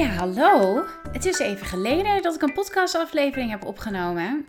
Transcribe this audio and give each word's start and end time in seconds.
Ja, 0.00 0.06
hallo. 0.06 0.84
Het 1.12 1.24
is 1.24 1.38
even 1.38 1.66
geleden 1.66 2.22
dat 2.22 2.34
ik 2.34 2.42
een 2.42 2.52
podcastaflevering 2.52 3.50
heb 3.50 3.64
opgenomen. 3.64 4.46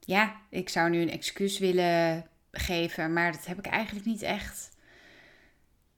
Ja, 0.00 0.36
ik 0.50 0.68
zou 0.68 0.90
nu 0.90 1.00
een 1.00 1.10
excuus 1.10 1.58
willen 1.58 2.26
geven, 2.52 3.12
maar 3.12 3.32
dat 3.32 3.46
heb 3.46 3.58
ik 3.58 3.66
eigenlijk 3.66 4.06
niet 4.06 4.22
echt. 4.22 4.70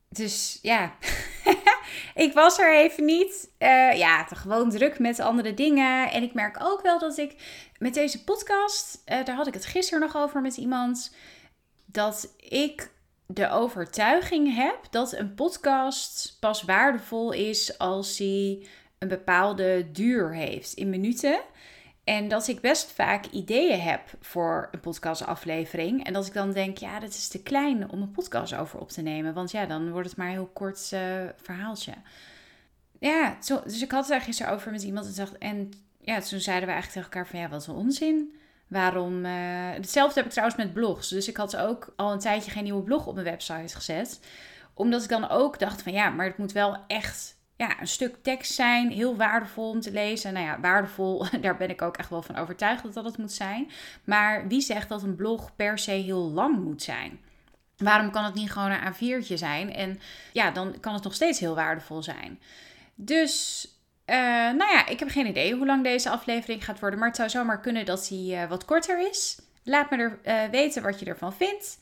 Dus 0.09 0.59
ja, 0.61 0.95
ik 2.25 2.33
was 2.33 2.59
er 2.59 2.75
even 2.75 3.05
niet. 3.05 3.49
Uh, 3.59 3.97
ja, 3.97 4.23
gewoon 4.23 4.69
druk 4.69 4.99
met 4.99 5.19
andere 5.19 5.53
dingen. 5.53 6.11
En 6.11 6.23
ik 6.23 6.33
merk 6.33 6.57
ook 6.61 6.81
wel 6.81 6.99
dat 6.99 7.17
ik 7.17 7.35
met 7.77 7.93
deze 7.93 8.23
podcast, 8.23 9.01
uh, 9.05 9.25
daar 9.25 9.35
had 9.35 9.47
ik 9.47 9.53
het 9.53 9.65
gisteren 9.65 9.99
nog 9.99 10.17
over 10.17 10.41
met 10.41 10.57
iemand, 10.57 11.15
dat 11.85 12.33
ik 12.37 12.91
de 13.25 13.49
overtuiging 13.49 14.55
heb 14.55 14.77
dat 14.89 15.13
een 15.13 15.33
podcast 15.33 16.37
pas 16.39 16.63
waardevol 16.63 17.31
is 17.31 17.77
als 17.77 18.17
hij 18.17 18.67
een 18.99 19.07
bepaalde 19.07 19.91
duur 19.91 20.33
heeft 20.33 20.73
in 20.73 20.89
minuten. 20.89 21.39
En 22.03 22.27
dat 22.27 22.47
ik 22.47 22.61
best 22.61 22.91
vaak 22.91 23.25
ideeën 23.25 23.79
heb 23.79 24.01
voor 24.21 24.67
een 24.71 24.79
podcastaflevering. 24.79 26.05
En 26.05 26.13
dat 26.13 26.27
ik 26.27 26.33
dan 26.33 26.51
denk, 26.51 26.77
ja, 26.77 26.99
dat 26.99 27.09
is 27.09 27.27
te 27.27 27.43
klein 27.43 27.89
om 27.89 28.01
een 28.01 28.11
podcast 28.11 28.55
over 28.55 28.79
op 28.79 28.89
te 28.89 29.01
nemen. 29.01 29.33
Want 29.33 29.51
ja, 29.51 29.65
dan 29.65 29.91
wordt 29.91 30.07
het 30.07 30.17
maar 30.17 30.27
een 30.27 30.33
heel 30.33 30.49
kort 30.53 30.91
uh, 30.93 30.99
verhaaltje. 31.35 31.93
Ja, 32.99 33.37
zo, 33.41 33.61
dus 33.63 33.81
ik 33.81 33.91
had 33.91 33.99
het 33.99 34.09
daar 34.09 34.21
gisteren 34.21 34.53
over 34.53 34.71
met 34.71 34.83
iemand. 34.83 35.17
En, 35.17 35.39
en 35.39 35.71
ja, 36.01 36.19
toen 36.19 36.39
zeiden 36.39 36.67
we 36.67 36.73
eigenlijk 36.73 36.87
tegen 36.87 37.03
elkaar 37.03 37.27
van, 37.27 37.39
ja, 37.39 37.49
wat 37.49 37.67
een 37.67 37.75
onzin. 37.75 38.35
Waarom? 38.67 39.25
Uh, 39.25 39.31
hetzelfde 39.73 40.15
heb 40.15 40.25
ik 40.25 40.31
trouwens 40.31 40.57
met 40.57 40.73
blogs. 40.73 41.09
Dus 41.09 41.27
ik 41.27 41.37
had 41.37 41.57
ook 41.57 41.93
al 41.95 42.11
een 42.11 42.19
tijdje 42.19 42.51
geen 42.51 42.63
nieuwe 42.63 42.83
blog 42.83 43.07
op 43.07 43.13
mijn 43.13 43.25
website 43.25 43.75
gezet. 43.75 44.19
Omdat 44.73 45.03
ik 45.03 45.09
dan 45.09 45.29
ook 45.29 45.59
dacht 45.59 45.81
van, 45.81 45.91
ja, 45.91 46.09
maar 46.09 46.25
het 46.25 46.37
moet 46.37 46.51
wel 46.51 46.77
echt 46.87 47.34
ja, 47.55 47.81
een 47.81 47.87
stuk 47.87 48.15
tekst 48.23 48.53
zijn. 48.53 48.91
Heel 48.91 49.15
waardevol 49.15 49.69
om 49.69 49.79
te 49.79 49.91
lezen. 49.91 50.33
Nou 50.33 50.45
ja, 50.45 50.59
waardevol, 50.59 51.25
daar 51.41 51.57
ben 51.57 51.69
ik 51.69 51.81
ook 51.81 51.97
echt 51.97 52.09
wel 52.09 52.21
van 52.21 52.35
overtuigd 52.35 52.83
dat 52.83 52.93
dat 52.93 53.05
het 53.05 53.17
moet 53.17 53.31
zijn. 53.31 53.71
Maar 54.03 54.47
wie 54.47 54.61
zegt 54.61 54.89
dat 54.89 55.03
een 55.03 55.15
blog 55.15 55.55
per 55.55 55.77
se 55.77 55.91
heel 55.91 56.31
lang 56.31 56.63
moet 56.63 56.83
zijn? 56.83 57.19
Waarom 57.77 58.11
kan 58.11 58.23
het 58.23 58.33
niet 58.33 58.51
gewoon 58.51 58.71
een 58.71 58.93
A4'tje 58.93 59.33
zijn? 59.33 59.73
En 59.73 59.99
ja, 60.33 60.51
dan 60.51 60.79
kan 60.79 60.93
het 60.93 61.03
nog 61.03 61.13
steeds 61.13 61.39
heel 61.39 61.55
waardevol 61.55 62.03
zijn. 62.03 62.39
Dus, 62.95 63.67
uh, 64.05 64.15
nou 64.51 64.71
ja, 64.71 64.87
ik 64.87 64.99
heb 64.99 65.09
geen 65.09 65.27
idee 65.27 65.55
hoe 65.55 65.65
lang 65.65 65.83
deze 65.83 66.09
aflevering 66.09 66.65
gaat 66.65 66.79
worden. 66.79 66.99
Maar 66.99 67.07
het 67.07 67.17
zou 67.17 67.29
zomaar 67.29 67.61
kunnen 67.61 67.85
dat 67.85 68.09
hij 68.09 68.43
uh, 68.43 68.49
wat 68.49 68.65
korter 68.65 69.09
is. 69.09 69.39
Laat 69.63 69.89
me 69.89 69.97
er 69.97 70.19
uh, 70.23 70.49
weten 70.51 70.83
wat 70.83 70.99
je 70.99 71.05
ervan 71.05 71.33
vindt. 71.33 71.79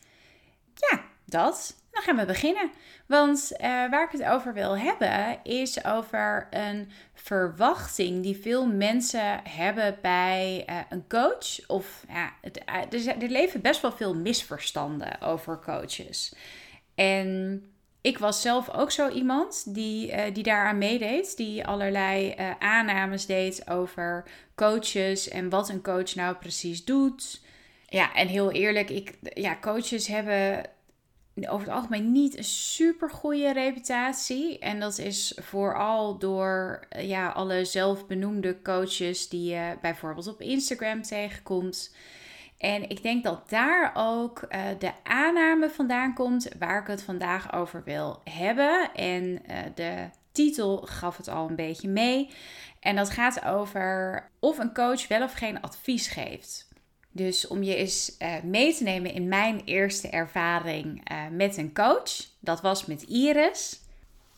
Ja, 0.75 1.02
dat. 1.25 1.75
Dan 1.94 2.03
gaan 2.03 2.16
we 2.16 2.25
beginnen. 2.25 2.72
Want 3.05 3.52
uh, 3.53 3.59
waar 3.67 4.03
ik 4.03 4.19
het 4.19 4.23
over 4.23 4.53
wil 4.53 4.77
hebben, 4.77 5.39
is 5.44 5.86
over 5.86 6.47
een 6.49 6.89
verwachting 7.13 8.23
die 8.23 8.38
veel 8.38 8.67
mensen 8.67 9.39
hebben 9.49 9.97
bij 10.02 10.66
uh, 10.69 10.75
een 10.89 11.08
coach. 11.08 11.67
Of 11.67 12.05
ja, 12.08 12.33
uh, 12.44 13.08
er, 13.08 13.23
er 13.23 13.30
leven 13.30 13.61
best 13.61 13.81
wel 13.81 13.91
veel 13.91 14.16
misverstanden 14.16 15.21
over 15.21 15.59
coaches. 15.59 16.36
En 16.95 17.61
ik 18.02 18.17
was 18.17 18.41
zelf 18.41 18.69
ook 18.69 18.91
zo 18.91 19.09
iemand 19.09 19.73
die, 19.73 20.31
die 20.31 20.44
daaraan 20.44 20.77
meedeed. 20.77 21.38
Die 21.38 21.66
allerlei 21.66 22.36
aannames 22.59 23.25
deed 23.25 23.69
over 23.69 24.23
coaches 24.55 25.30
en 25.30 25.49
wat 25.49 25.69
een 25.69 25.81
coach 25.81 26.16
nou 26.16 26.36
precies 26.36 26.86
doet. 26.86 27.41
Ja, 27.86 28.14
en 28.14 28.27
heel 28.27 28.52
eerlijk, 28.52 28.89
ik, 28.89 29.17
ja, 29.21 29.58
coaches 29.61 30.08
hebben 30.08 30.64
over 31.42 31.67
het 31.67 31.76
algemeen 31.76 32.11
niet 32.11 32.38
een 32.38 32.44
super 32.44 33.10
goede 33.10 33.54
reputatie. 33.54 34.60
En 34.60 34.80
dat 34.80 34.98
is 34.98 35.38
vooral 35.42 36.17
door 36.17 36.86
eh, 36.89 37.08
ja, 37.08 37.30
alle 37.30 37.66
zelfbenoemde 37.66 38.61
coaches 38.61 39.30
die 39.30 39.54
je 39.54 39.77
bijvoorbeeld 39.82 40.27
op 40.27 40.42
Instagram 40.42 41.02
tegenkomt. 41.02 41.95
En 42.58 42.89
ik 42.89 43.04
denk 43.04 43.23
dat 43.23 43.49
daar 43.49 43.92
ook 43.93 44.48
uh, 44.49 44.61
de 44.80 44.92
aanname 45.04 45.70
vandaan 45.70 46.14
komt 46.14 46.48
waar 46.60 46.82
ik 46.82 46.88
het 46.88 47.04
vandaag 47.04 47.54
over 47.54 47.83
wil 47.83 48.22
hebben. 48.23 48.93
En 48.93 49.23
uh, 49.23 49.58
de 49.76 50.10
titel 50.32 50.77
gaf 50.77 51.17
het 51.17 51.27
al 51.27 51.49
een 51.49 51.55
beetje 51.55 51.88
mee. 51.88 52.30
En 52.80 52.95
dat 52.95 53.10
gaat 53.10 53.45
over 53.45 54.30
of 54.39 54.58
een 54.58 54.73
coach 54.73 55.08
wel 55.08 55.23
of 55.23 55.33
geen 55.33 55.61
advies 55.61 56.08
geeft. 56.08 56.73
Dus 57.15 57.47
om 57.47 57.63
je 57.63 57.75
eens 57.75 58.15
uh, 58.19 58.41
mee 58.43 58.73
te 58.75 58.83
nemen 58.83 59.13
in 59.13 59.27
mijn 59.27 59.61
eerste 59.65 60.09
ervaring 60.09 61.11
uh, 61.11 61.17
met 61.31 61.57
een 61.57 61.73
coach. 61.73 62.11
Dat 62.39 62.61
was 62.61 62.85
met 62.85 63.01
Iris. 63.01 63.79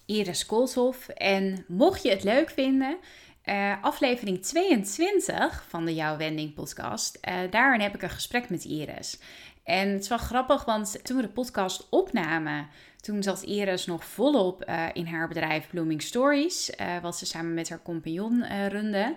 Iris 0.05 0.45
Koolshoff. 0.45 1.07
En 1.09 1.65
mocht 1.67 2.03
je 2.03 2.09
het 2.09 2.23
leuk 2.23 2.49
vinden, 2.49 2.97
uh, 3.45 3.83
aflevering 3.83 4.43
22 4.43 5.65
van 5.67 5.85
de 5.85 5.93
Jouw 5.93 6.17
Wending 6.17 6.53
podcast. 6.53 7.19
daarin 7.49 7.81
heb 7.81 7.95
ik 7.95 8.01
een 8.01 8.09
gesprek 8.09 8.49
met 8.49 8.63
Iris. 8.63 9.19
En 9.63 9.89
het 9.89 10.01
is 10.01 10.07
wel 10.09 10.17
grappig, 10.17 10.65
want 10.65 11.05
toen 11.05 11.17
we 11.17 11.21
de 11.21 11.29
podcast 11.29 11.87
opnamen, 11.89 12.67
toen 13.05 13.23
zat 13.23 13.41
Iris 13.41 13.85
nog 13.85 14.05
volop 14.05 14.71
in 14.93 15.05
haar 15.05 15.27
bedrijf 15.27 15.69
Blooming 15.69 16.01
Stories, 16.01 16.71
wat 17.01 17.17
ze 17.17 17.25
samen 17.25 17.53
met 17.53 17.69
haar 17.69 17.81
compagnon 17.83 18.67
runde. 18.67 19.15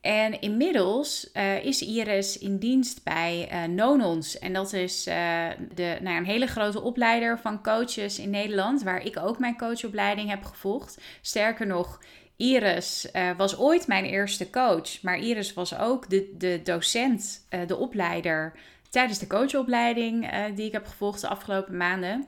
En 0.00 0.40
inmiddels 0.40 1.30
is 1.62 1.82
Iris 1.82 2.38
in 2.38 2.58
dienst 2.58 3.04
bij 3.04 3.48
Nonons. 3.68 4.38
En 4.38 4.52
dat 4.52 4.72
is 4.72 5.04
de, 5.04 5.98
nou, 6.00 6.16
een 6.16 6.24
hele 6.24 6.46
grote 6.46 6.80
opleider 6.80 7.38
van 7.38 7.62
coaches 7.62 8.18
in 8.18 8.30
Nederland, 8.30 8.82
waar 8.82 9.04
ik 9.04 9.18
ook 9.18 9.38
mijn 9.38 9.56
coachopleiding 9.56 10.28
heb 10.28 10.44
gevolgd. 10.44 11.00
Sterker 11.20 11.66
nog, 11.66 12.02
Iris 12.36 13.10
was 13.36 13.58
ooit 13.58 13.86
mijn 13.86 14.04
eerste 14.04 14.50
coach, 14.50 15.02
maar 15.02 15.18
Iris 15.18 15.54
was 15.54 15.78
ook 15.78 16.10
de, 16.10 16.34
de 16.38 16.60
docent, 16.64 17.46
de 17.66 17.76
opleider 17.76 18.52
tijdens 18.90 19.18
de 19.18 19.26
coachopleiding 19.26 20.30
die 20.54 20.66
ik 20.66 20.72
heb 20.72 20.86
gevolgd 20.86 21.20
de 21.20 21.28
afgelopen 21.28 21.76
maanden. 21.76 22.26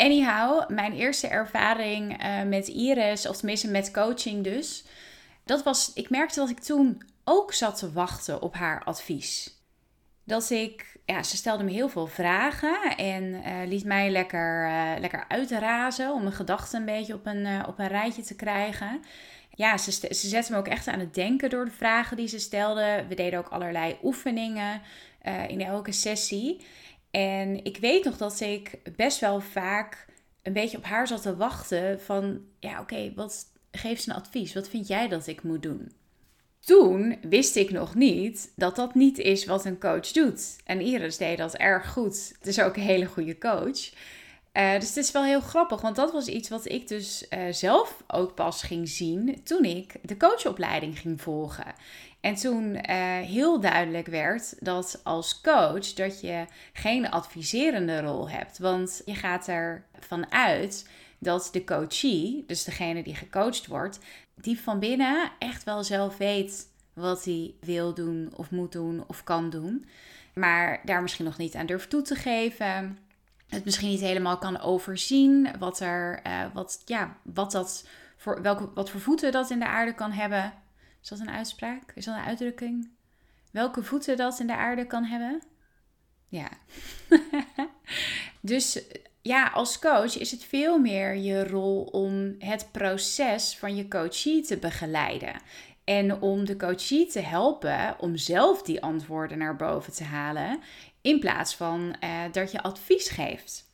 Anyhow, 0.00 0.70
mijn 0.70 0.92
eerste 0.92 1.28
ervaring 1.28 2.16
met 2.46 2.68
Iris, 2.68 3.28
of 3.28 3.36
tenminste 3.36 3.68
met 3.68 3.90
coaching 3.90 4.44
dus 4.44 4.84
dat 5.50 5.62
was, 5.62 5.92
ik 5.94 6.10
merkte 6.10 6.40
dat 6.40 6.50
ik 6.50 6.58
toen 6.58 7.02
ook 7.24 7.52
zat 7.52 7.78
te 7.78 7.92
wachten 7.92 8.42
op 8.42 8.54
haar 8.54 8.84
advies. 8.84 9.58
Dat 10.24 10.50
ik, 10.50 10.96
ja, 11.04 11.22
ze 11.22 11.36
stelde 11.36 11.64
me 11.64 11.70
heel 11.70 11.88
veel 11.88 12.06
vragen 12.06 12.96
en 12.96 13.24
uh, 13.24 13.68
liet 13.68 13.84
mij 13.84 14.10
lekker, 14.10 14.66
uh, 14.66 14.92
lekker 15.00 15.24
uitrazen 15.28 16.12
om 16.12 16.22
mijn 16.22 16.34
gedachten 16.34 16.78
een 16.78 16.86
beetje 16.86 17.14
op 17.14 17.26
een, 17.26 17.66
op 17.66 17.78
een 17.78 17.88
rijtje 17.88 18.22
te 18.22 18.36
krijgen. 18.36 19.02
Ja, 19.54 19.78
ze, 19.78 19.90
ze 19.92 20.28
zette 20.28 20.52
me 20.52 20.58
ook 20.58 20.68
echt 20.68 20.86
aan 20.86 21.00
het 21.00 21.14
denken 21.14 21.50
door 21.50 21.64
de 21.64 21.70
vragen 21.70 22.16
die 22.16 22.28
ze 22.28 22.38
stelde. 22.38 23.04
We 23.08 23.14
deden 23.14 23.38
ook 23.38 23.48
allerlei 23.48 23.96
oefeningen 24.02 24.82
in 25.48 25.60
elke 25.60 25.92
sessie. 25.92 26.64
En 27.10 27.64
ik 27.64 27.76
weet 27.76 28.04
nog 28.04 28.16
dat 28.16 28.40
ik 28.40 28.78
best 28.96 29.20
wel 29.20 29.40
vaak 29.40 30.06
een 30.42 30.52
beetje 30.52 30.76
op 30.76 30.84
haar 30.84 31.06
zat 31.06 31.22
te 31.22 31.36
wachten 31.36 32.00
van, 32.00 32.40
ja 32.58 32.80
oké, 32.80 33.12
wat, 33.14 33.46
geef 33.70 34.00
ze 34.00 34.10
een 34.10 34.16
advies. 34.16 34.54
Wat 34.54 34.68
vind 34.68 34.88
jij 34.88 35.08
dat 35.08 35.26
ik 35.26 35.42
moet 35.42 35.62
doen? 35.62 35.92
Toen 36.60 37.18
wist 37.22 37.56
ik 37.56 37.70
nog 37.70 37.94
niet 37.94 38.52
dat 38.56 38.76
dat 38.76 38.94
niet 38.94 39.18
is 39.18 39.44
wat 39.44 39.64
een 39.64 39.78
coach 39.78 40.10
doet. 40.12 40.56
En 40.64 40.80
Iris 40.80 41.16
deed 41.16 41.38
dat 41.38 41.54
erg 41.54 41.92
goed. 41.92 42.32
Het 42.38 42.46
is 42.46 42.60
ook 42.60 42.76
een 42.76 42.82
hele 42.82 43.06
goede 43.06 43.38
coach. 43.38 43.90
Uh, 44.52 44.74
dus 44.74 44.88
het 44.88 44.96
is 44.96 45.10
wel 45.10 45.24
heel 45.24 45.40
grappig, 45.40 45.80
want 45.80 45.96
dat 45.96 46.12
was 46.12 46.26
iets 46.26 46.48
wat 46.48 46.68
ik 46.68 46.88
dus 46.88 47.26
uh, 47.30 47.40
zelf 47.50 48.02
ook 48.06 48.34
pas 48.34 48.62
ging 48.62 48.88
zien 48.88 49.40
toen 49.44 49.64
ik 49.64 49.94
de 50.02 50.16
coachopleiding 50.16 50.98
ging 50.98 51.20
volgen. 51.20 51.74
En 52.20 52.34
toen 52.34 52.74
uh, 52.74 52.82
heel 53.18 53.60
duidelijk 53.60 54.06
werd 54.06 54.64
dat 54.64 55.00
als 55.02 55.40
coach 55.40 55.92
dat 55.92 56.20
je 56.20 56.44
geen 56.72 57.10
adviserende 57.10 58.00
rol 58.00 58.30
hebt. 58.30 58.58
Want 58.58 59.02
je 59.04 59.14
gaat 59.14 59.48
ervan 59.48 60.32
uit 60.32 60.88
dat 61.18 61.48
de 61.52 61.64
coachie, 61.64 62.44
dus 62.46 62.64
degene 62.64 63.02
die 63.02 63.14
gecoacht 63.14 63.66
wordt, 63.66 63.98
die 64.34 64.60
van 64.60 64.78
binnen 64.78 65.30
echt 65.38 65.64
wel 65.64 65.84
zelf 65.84 66.16
weet 66.16 66.68
wat 66.92 67.24
hij 67.24 67.54
wil 67.60 67.94
doen 67.94 68.32
of 68.36 68.50
moet 68.50 68.72
doen 68.72 69.04
of 69.06 69.24
kan 69.24 69.50
doen. 69.50 69.86
Maar 70.34 70.80
daar 70.84 71.02
misschien 71.02 71.24
nog 71.24 71.36
niet 71.36 71.54
aan 71.54 71.66
durft 71.66 71.90
toe 71.90 72.02
te 72.02 72.14
geven. 72.14 72.98
Het 73.48 73.64
misschien 73.64 73.88
niet 73.88 74.00
helemaal 74.00 74.38
kan 74.38 74.60
overzien 74.60 75.48
wat 75.58 75.80
er, 75.80 76.20
uh, 76.26 76.44
wat, 76.54 76.82
ja, 76.84 77.16
wat 77.22 77.52
dat 77.52 77.86
voor 78.16 78.42
welke, 78.42 78.68
wat 78.74 78.90
voor 78.90 79.00
voeten 79.00 79.32
dat 79.32 79.50
in 79.50 79.58
de 79.58 79.66
aarde 79.66 79.94
kan 79.94 80.12
hebben. 80.12 80.52
Is 81.02 81.08
dat 81.08 81.20
een 81.20 81.30
uitspraak? 81.30 81.92
Is 81.94 82.04
dat 82.04 82.14
een 82.14 82.24
uitdrukking? 82.24 82.90
Welke 83.50 83.82
voeten 83.82 84.16
dat 84.16 84.40
in 84.40 84.46
de 84.46 84.56
aarde 84.56 84.86
kan 84.86 85.04
hebben? 85.04 85.42
Ja. 86.28 86.48
dus 88.40 88.82
ja, 89.22 89.46
als 89.46 89.78
coach 89.78 90.18
is 90.18 90.30
het 90.30 90.44
veel 90.44 90.78
meer 90.78 91.16
je 91.16 91.48
rol 91.48 91.82
om 91.82 92.34
het 92.38 92.68
proces 92.72 93.56
van 93.56 93.76
je 93.76 93.88
coachie 93.88 94.42
te 94.42 94.56
begeleiden. 94.56 95.40
En 95.84 96.20
om 96.20 96.44
de 96.44 96.56
coachie 96.56 97.06
te 97.06 97.20
helpen 97.20 97.96
om 97.98 98.16
zelf 98.16 98.62
die 98.62 98.82
antwoorden 98.82 99.38
naar 99.38 99.56
boven 99.56 99.92
te 99.92 100.04
halen. 100.04 100.60
In 101.00 101.20
plaats 101.20 101.54
van 101.54 101.96
uh, 102.04 102.20
dat 102.32 102.52
je 102.52 102.62
advies 102.62 103.08
geeft. 103.08 103.68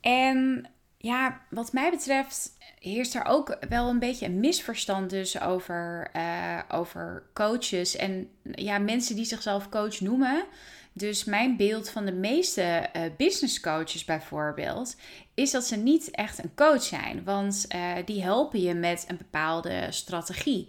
En 0.00 0.66
ja, 1.06 1.40
wat 1.50 1.72
mij 1.72 1.90
betreft 1.90 2.50
heerst 2.78 3.14
er 3.14 3.24
ook 3.24 3.56
wel 3.68 3.88
een 3.88 3.98
beetje 3.98 4.26
een 4.26 4.40
misverstand 4.40 5.10
dus 5.10 5.40
over, 5.40 6.10
uh, 6.16 6.58
over 6.68 7.22
coaches 7.34 7.96
en 7.96 8.28
ja, 8.42 8.78
mensen 8.78 9.16
die 9.16 9.24
zichzelf 9.24 9.68
coach 9.68 10.00
noemen. 10.00 10.44
Dus 10.92 11.24
mijn 11.24 11.56
beeld 11.56 11.90
van 11.90 12.04
de 12.04 12.12
meeste 12.12 12.88
uh, 12.96 13.02
business 13.16 13.60
coaches 13.60 14.04
bijvoorbeeld, 14.04 14.96
is 15.34 15.50
dat 15.50 15.64
ze 15.64 15.76
niet 15.76 16.10
echt 16.10 16.42
een 16.42 16.54
coach 16.54 16.82
zijn. 16.82 17.24
Want 17.24 17.66
uh, 17.74 17.92
die 18.04 18.22
helpen 18.22 18.60
je 18.60 18.74
met 18.74 19.04
een 19.08 19.16
bepaalde 19.16 19.86
strategie. 19.90 20.68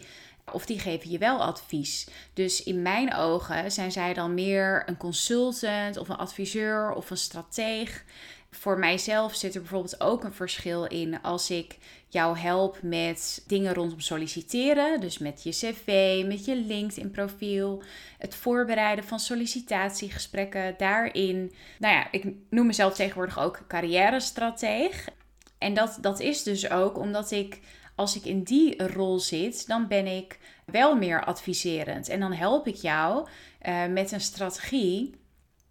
Of 0.51 0.65
die 0.65 0.79
geven 0.79 1.11
je 1.11 1.17
wel 1.17 1.43
advies. 1.43 2.07
Dus 2.33 2.63
in 2.63 2.81
mijn 2.81 3.13
ogen 3.13 3.71
zijn 3.71 3.91
zij 3.91 4.13
dan 4.13 4.33
meer 4.33 4.83
een 4.85 4.97
consultant 4.97 5.97
of 5.97 6.09
een 6.09 6.17
adviseur 6.17 6.93
of 6.93 7.09
een 7.09 7.17
strateeg 7.17 8.03
voor 8.57 8.79
mijzelf 8.79 9.35
zit 9.35 9.55
er 9.55 9.61
bijvoorbeeld 9.61 10.01
ook 10.01 10.23
een 10.23 10.33
verschil 10.33 10.85
in 10.85 11.21
als 11.21 11.49
ik 11.49 11.77
jou 12.07 12.37
help 12.37 12.79
met 12.81 13.43
dingen 13.47 13.73
rondom 13.73 13.99
solliciteren. 13.99 14.99
Dus 14.99 15.17
met 15.17 15.43
je 15.43 15.49
cv, 15.49 16.23
met 16.25 16.45
je 16.45 16.55
LinkedIn 16.55 17.11
profiel, 17.11 17.83
het 18.17 18.35
voorbereiden 18.35 19.05
van 19.05 19.19
sollicitatiegesprekken. 19.19 20.75
Daarin, 20.77 21.53
nou 21.79 21.95
ja, 21.95 22.11
ik 22.11 22.23
noem 22.49 22.65
mezelf 22.65 22.93
tegenwoordig 22.93 23.39
ook 23.39 23.61
carrière-strateeg. 23.67 25.07
En 25.57 25.73
dat, 25.73 25.97
dat 26.01 26.19
is 26.19 26.43
dus 26.43 26.69
ook 26.69 26.97
omdat 26.97 27.31
ik, 27.31 27.59
als 27.95 28.15
ik 28.15 28.25
in 28.25 28.43
die 28.43 28.87
rol 28.87 29.19
zit, 29.19 29.67
dan 29.67 29.87
ben 29.87 30.07
ik 30.07 30.39
wel 30.65 30.95
meer 30.95 31.23
adviserend. 31.23 32.09
En 32.09 32.19
dan 32.19 32.33
help 32.33 32.67
ik 32.67 32.75
jou 32.75 33.27
uh, 33.67 33.85
met 33.85 34.11
een 34.11 34.21
strategie 34.21 35.15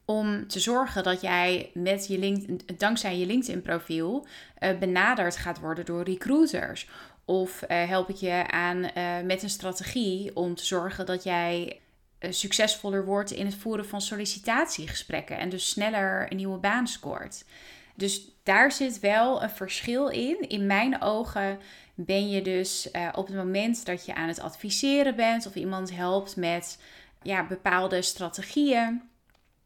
om 0.07 0.49
te 0.49 0.61
zorgen 0.61 1.03
dat 1.03 1.21
jij 1.21 1.71
met 1.75 2.07
je 2.07 2.19
LinkedIn, 2.19 2.61
dankzij 2.77 3.19
je 3.19 3.27
LinkedIn 3.27 3.63
profiel 3.63 4.27
uh, 4.61 4.79
benaderd 4.79 5.37
gaat 5.37 5.61
worden 5.61 5.85
door 5.85 6.03
recruiters. 6.03 6.89
Of 7.25 7.63
uh, 7.63 7.89
help 7.89 8.09
ik 8.09 8.17
je 8.17 8.51
aan 8.51 8.77
uh, 8.77 9.21
met 9.25 9.43
een 9.43 9.51
strategie 9.51 10.37
om 10.37 10.55
te 10.55 10.65
zorgen 10.65 11.07
dat 11.07 11.25
jij 11.25 11.81
succesvoller 12.21 13.05
wordt 13.05 13.31
in 13.31 13.47
het 13.47 13.55
voeren 13.55 13.87
van 13.87 14.01
sollicitatiegesprekken 14.01 15.39
en 15.39 15.49
dus 15.49 15.69
sneller 15.69 16.27
een 16.31 16.37
nieuwe 16.37 16.59
baan 16.59 16.87
scoort. 16.87 17.45
Dus 17.95 18.29
daar 18.43 18.73
zit 18.73 19.01
wel 19.01 19.43
een 19.43 19.51
verschil 19.51 20.09
in. 20.09 20.49
In 20.49 20.67
mijn 20.67 21.03
ogen 21.03 21.59
ben 21.95 22.31
je 22.31 22.43
dus 22.43 22.89
op 23.13 23.27
het 23.27 23.37
moment 23.37 23.87
dat 23.87 24.07
je 24.07 24.15
aan 24.15 24.29
het 24.29 24.41
adviseren 24.41 25.17
bent 25.17 25.47
of 25.47 25.55
iemand 25.55 25.95
helpt 25.95 26.37
met 26.37 26.79
ja, 27.23 27.47
bepaalde 27.47 28.03
strategieën 28.03 29.03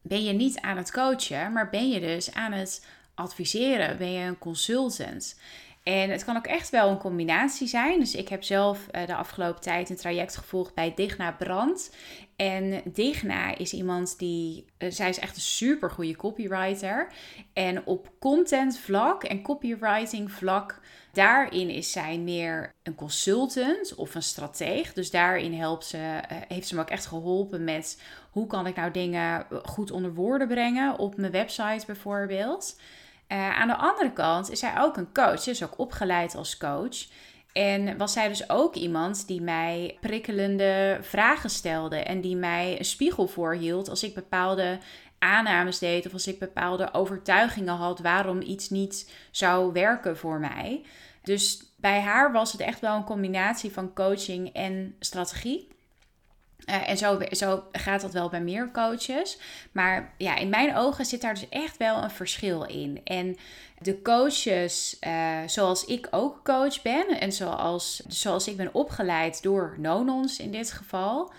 ben 0.03 0.25
je 0.25 0.33
niet 0.33 0.61
aan 0.61 0.77
het 0.77 0.93
coachen, 0.93 1.53
maar 1.53 1.71
ben 1.71 1.91
je 1.91 2.01
dus 2.01 2.33
aan 2.33 2.53
het 2.53 2.87
adviseren. 3.15 3.99
Ben 3.99 4.13
je 4.13 4.27
een 4.27 4.39
consultant. 4.39 5.39
En 5.83 6.11
het 6.11 6.25
kan 6.25 6.37
ook 6.37 6.47
echt 6.47 6.71
wel 6.71 6.91
een 6.91 6.99
combinatie 6.99 7.69
zijn. 7.69 7.99
Dus 7.99 8.15
ik 8.15 8.29
heb 8.29 8.43
zelf 8.43 8.87
uh, 8.93 9.07
de 9.07 9.15
afgelopen 9.15 9.61
tijd 9.61 9.91
een 9.91 9.97
traject 9.97 10.37
gevolgd 10.37 10.75
bij 10.75 10.93
Digna 10.95 11.33
Brand. 11.33 11.95
En 12.37 12.83
Digna 12.85 13.57
is 13.57 13.73
iemand 13.73 14.19
die, 14.19 14.65
uh, 14.79 14.91
zij 14.91 15.09
is 15.09 15.19
echt 15.19 15.37
een 15.37 15.43
super 15.43 15.91
goede 15.91 16.17
copywriter. 16.17 17.13
En 17.53 17.87
op 17.87 18.11
content 18.19 18.79
vlak 18.79 19.25
en 19.25 19.43
copywriting 19.43 20.33
vlak, 20.33 20.81
daarin 21.13 21.69
is 21.69 21.93
zij 21.93 22.19
meer 22.19 22.73
een 22.83 22.95
consultant 22.95 23.95
of 23.95 24.15
een 24.15 24.23
strateeg. 24.23 24.93
Dus 24.93 25.11
daarin 25.11 25.55
helpt 25.55 25.85
ze, 25.85 25.97
uh, 25.97 26.39
heeft 26.49 26.69
ze 26.69 26.75
me 26.75 26.81
ook 26.81 26.91
echt 26.91 27.07
geholpen 27.07 27.65
met 27.65 28.03
hoe 28.31 28.47
kan 28.47 28.67
ik 28.67 28.77
nou 28.77 28.91
dingen 28.91 29.47
goed 29.63 29.91
onder 29.91 30.15
woorden 30.15 30.49
brengen 30.49 30.99
op 30.99 31.17
mijn 31.17 31.33
website 31.33 31.87
bijvoorbeeld. 31.87 32.77
Uh, 33.33 33.59
aan 33.59 33.69
de 33.69 33.77
andere 33.77 34.13
kant 34.13 34.51
is 34.51 34.59
zij 34.59 34.73
ook 34.79 34.97
een 34.97 35.13
coach. 35.13 35.43
Ze 35.43 35.51
is 35.51 35.65
ook 35.65 35.79
opgeleid 35.79 36.35
als 36.35 36.57
coach. 36.57 37.07
En 37.53 37.97
was 37.97 38.13
zij 38.13 38.29
dus 38.29 38.51
ook 38.51 38.75
iemand 38.75 39.27
die 39.27 39.41
mij 39.41 39.97
prikkelende 40.01 40.99
vragen 41.01 41.51
stelde 41.51 41.97
en 41.97 42.21
die 42.21 42.37
mij 42.37 42.79
een 42.79 42.85
spiegel 42.85 43.27
voorhield 43.27 43.89
als 43.89 44.03
ik 44.03 44.15
bepaalde 44.15 44.79
aannames 45.19 45.79
deed 45.79 46.07
of 46.07 46.13
als 46.13 46.27
ik 46.27 46.39
bepaalde 46.39 46.95
overtuigingen 46.95 47.75
had 47.75 47.99
waarom 47.99 48.41
iets 48.41 48.71
niet 48.71 49.13
zou 49.31 49.73
werken 49.73 50.17
voor 50.17 50.41
mij. 50.41 50.85
Dus 51.23 51.73
bij 51.77 52.01
haar 52.01 52.33
was 52.33 52.53
het 52.53 52.61
echt 52.61 52.81
wel 52.81 52.97
een 52.97 53.05
combinatie 53.05 53.73
van 53.73 53.95
coaching 53.95 54.53
en 54.53 54.95
strategie. 54.99 55.69
Uh, 56.67 56.89
en 56.89 56.97
zo, 56.97 57.21
zo 57.31 57.65
gaat 57.73 58.01
dat 58.01 58.13
wel 58.13 58.29
bij 58.29 58.41
meer 58.41 58.71
coaches. 58.73 59.39
Maar 59.73 60.15
ja, 60.17 60.37
in 60.37 60.49
mijn 60.49 60.77
ogen 60.77 61.05
zit 61.05 61.21
daar 61.21 61.35
dus 61.35 61.49
echt 61.49 61.77
wel 61.77 62.03
een 62.03 62.11
verschil 62.11 62.65
in. 62.65 63.01
En 63.05 63.37
de 63.79 64.03
coaches, 64.03 64.97
uh, 65.07 65.39
zoals 65.47 65.85
ik 65.85 66.09
ook 66.11 66.45
coach 66.45 66.83
ben 66.83 67.21
en 67.21 67.33
zoals, 67.33 68.03
zoals 68.09 68.49
ik 68.49 68.57
ben 68.57 68.75
opgeleid 68.75 69.43
door 69.43 69.75
Nonons 69.79 70.39
in 70.39 70.51
dit 70.51 70.73
geval, 70.73 71.33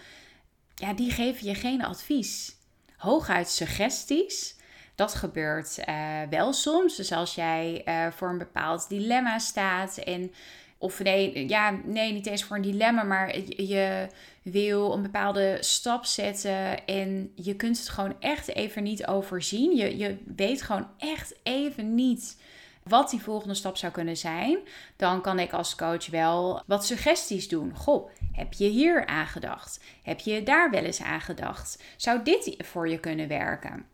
ja, 0.76 0.94
die 0.94 1.12
geven 1.12 1.48
je 1.48 1.56
geen 1.56 1.86
advies. 1.86 2.56
Hooguit 2.98 3.50
suggesties. 3.50 4.60
Dat 4.96 5.14
gebeurt 5.14 5.78
uh, 5.90 6.22
wel 6.30 6.54
soms. 6.54 6.96
Dus 6.96 7.12
als 7.12 7.36
jij 7.36 7.84
voor 8.16 8.30
een 8.30 8.38
bepaald 8.38 8.90
dilemma 8.90 9.40
staat 9.40 9.98
en 9.98 10.34
of 10.82 11.00
nee, 11.04 11.50
ja, 11.50 11.80
nee, 11.84 12.14
niet 12.14 12.28
eens 12.28 12.44
voor 12.44 12.56
een 12.56 12.62
dilemma, 12.62 13.04
maar 13.04 13.38
je 13.56 14.08
wil 14.42 14.94
een 14.94 15.02
bepaalde 15.02 15.58
stap 15.60 16.06
zetten 16.06 16.86
en 16.86 17.32
je 17.36 17.56
kunt 17.56 17.78
het 17.78 17.90
gewoon 17.90 18.16
echt 18.20 18.48
even 18.48 18.84
niet 18.84 19.08
overzien. 19.08 19.76
Je, 19.76 19.98
je 19.98 20.18
weet 20.36 20.62
gewoon 20.62 20.88
echt 20.98 21.36
even 21.44 21.96
niet 21.96 22.42
wat 22.84 23.10
die 23.10 23.22
volgende 23.22 23.54
stap 23.54 23.78
zou 23.78 23.92
kunnen 23.92 24.18
zijn. 24.18 24.58
Dan 24.96 25.22
kan 25.22 25.40
ik 25.40 25.54
als 25.54 25.76
coach 25.76 26.08
wel 26.08 26.64
wat 26.66 26.86
suggesties 26.86 27.48
doen. 27.48 27.76
Goh, 27.76 28.10
heb 28.32 28.54
je 28.54 28.68
hier 28.68 29.06
aan 29.06 29.28
gedacht? 29.28 29.84
Heb 30.04 30.20
je 30.20 30.44
daar 30.44 30.70
wel 30.72 30.84
eens 30.84 31.02
aan 31.02 31.22
gedacht? 31.22 31.84
Zou 31.98 32.24
dit 32.24 32.56
voor 32.58 32.90
je 32.90 33.00
kunnen 33.00 33.28
werken? 33.28 33.86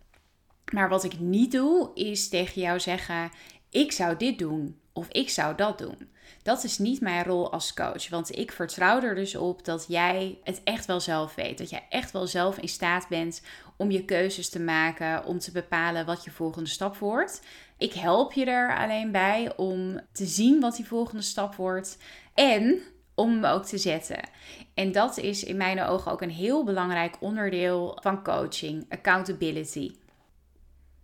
Maar 0.73 0.89
wat 0.89 1.03
ik 1.03 1.19
niet 1.19 1.51
doe, 1.51 1.91
is 1.93 2.29
tegen 2.29 2.61
jou 2.61 2.79
zeggen: 2.79 3.31
ik 3.69 3.91
zou 3.91 4.17
dit 4.17 4.39
doen 4.39 4.79
of 4.93 5.07
ik 5.09 5.29
zou 5.29 5.55
dat 5.55 5.77
doen. 5.77 6.09
Dat 6.43 6.63
is 6.63 6.77
niet 6.77 7.01
mijn 7.01 7.23
rol 7.23 7.51
als 7.51 7.73
coach. 7.73 8.09
Want 8.09 8.37
ik 8.37 8.51
vertrouw 8.51 9.01
er 9.01 9.15
dus 9.15 9.35
op 9.35 9.65
dat 9.65 9.85
jij 9.87 10.39
het 10.43 10.61
echt 10.63 10.85
wel 10.85 10.99
zelf 10.99 11.35
weet. 11.35 11.57
Dat 11.57 11.69
jij 11.69 11.85
echt 11.89 12.11
wel 12.11 12.27
zelf 12.27 12.57
in 12.57 12.67
staat 12.67 13.07
bent 13.07 13.41
om 13.77 13.91
je 13.91 14.05
keuzes 14.05 14.49
te 14.49 14.59
maken. 14.59 15.25
Om 15.25 15.39
te 15.39 15.51
bepalen 15.51 16.05
wat 16.05 16.23
je 16.23 16.31
volgende 16.31 16.69
stap 16.69 16.97
wordt. 16.97 17.41
Ik 17.77 17.93
help 17.93 18.33
je 18.33 18.45
er 18.45 18.77
alleen 18.77 19.11
bij 19.11 19.53
om 19.55 19.99
te 20.11 20.25
zien 20.25 20.59
wat 20.59 20.75
die 20.75 20.85
volgende 20.85 21.23
stap 21.23 21.55
wordt. 21.55 21.97
En 22.33 22.81
om 23.15 23.31
hem 23.31 23.45
ook 23.45 23.65
te 23.65 23.77
zetten. 23.77 24.29
En 24.73 24.91
dat 24.91 25.17
is 25.17 25.43
in 25.43 25.57
mijn 25.57 25.81
ogen 25.83 26.11
ook 26.11 26.21
een 26.21 26.29
heel 26.29 26.63
belangrijk 26.63 27.15
onderdeel 27.19 27.97
van 28.01 28.23
coaching: 28.23 28.85
accountability. 28.89 29.91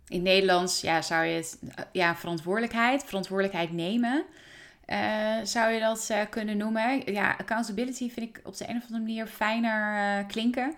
In 0.08 0.22
Nederlands 0.22 0.80
ja, 0.80 1.02
zou 1.02 1.24
je 1.24 1.36
het 1.36 1.58
ja, 1.92 2.16
verantwoordelijkheid, 2.16 3.04
verantwoordelijkheid 3.04 3.72
nemen. 3.72 4.24
Uh, 4.86 5.36
zou 5.42 5.72
je 5.72 5.80
dat 5.80 6.08
uh, 6.10 6.20
kunnen 6.30 6.56
noemen? 6.56 7.12
Ja, 7.12 7.34
accountability 7.38 8.10
vind 8.10 8.28
ik 8.28 8.40
op 8.44 8.56
de 8.56 8.68
een 8.68 8.76
of 8.76 8.82
andere 8.82 9.00
manier 9.00 9.26
fijner 9.26 10.18
uh, 10.20 10.28
klinken. 10.28 10.74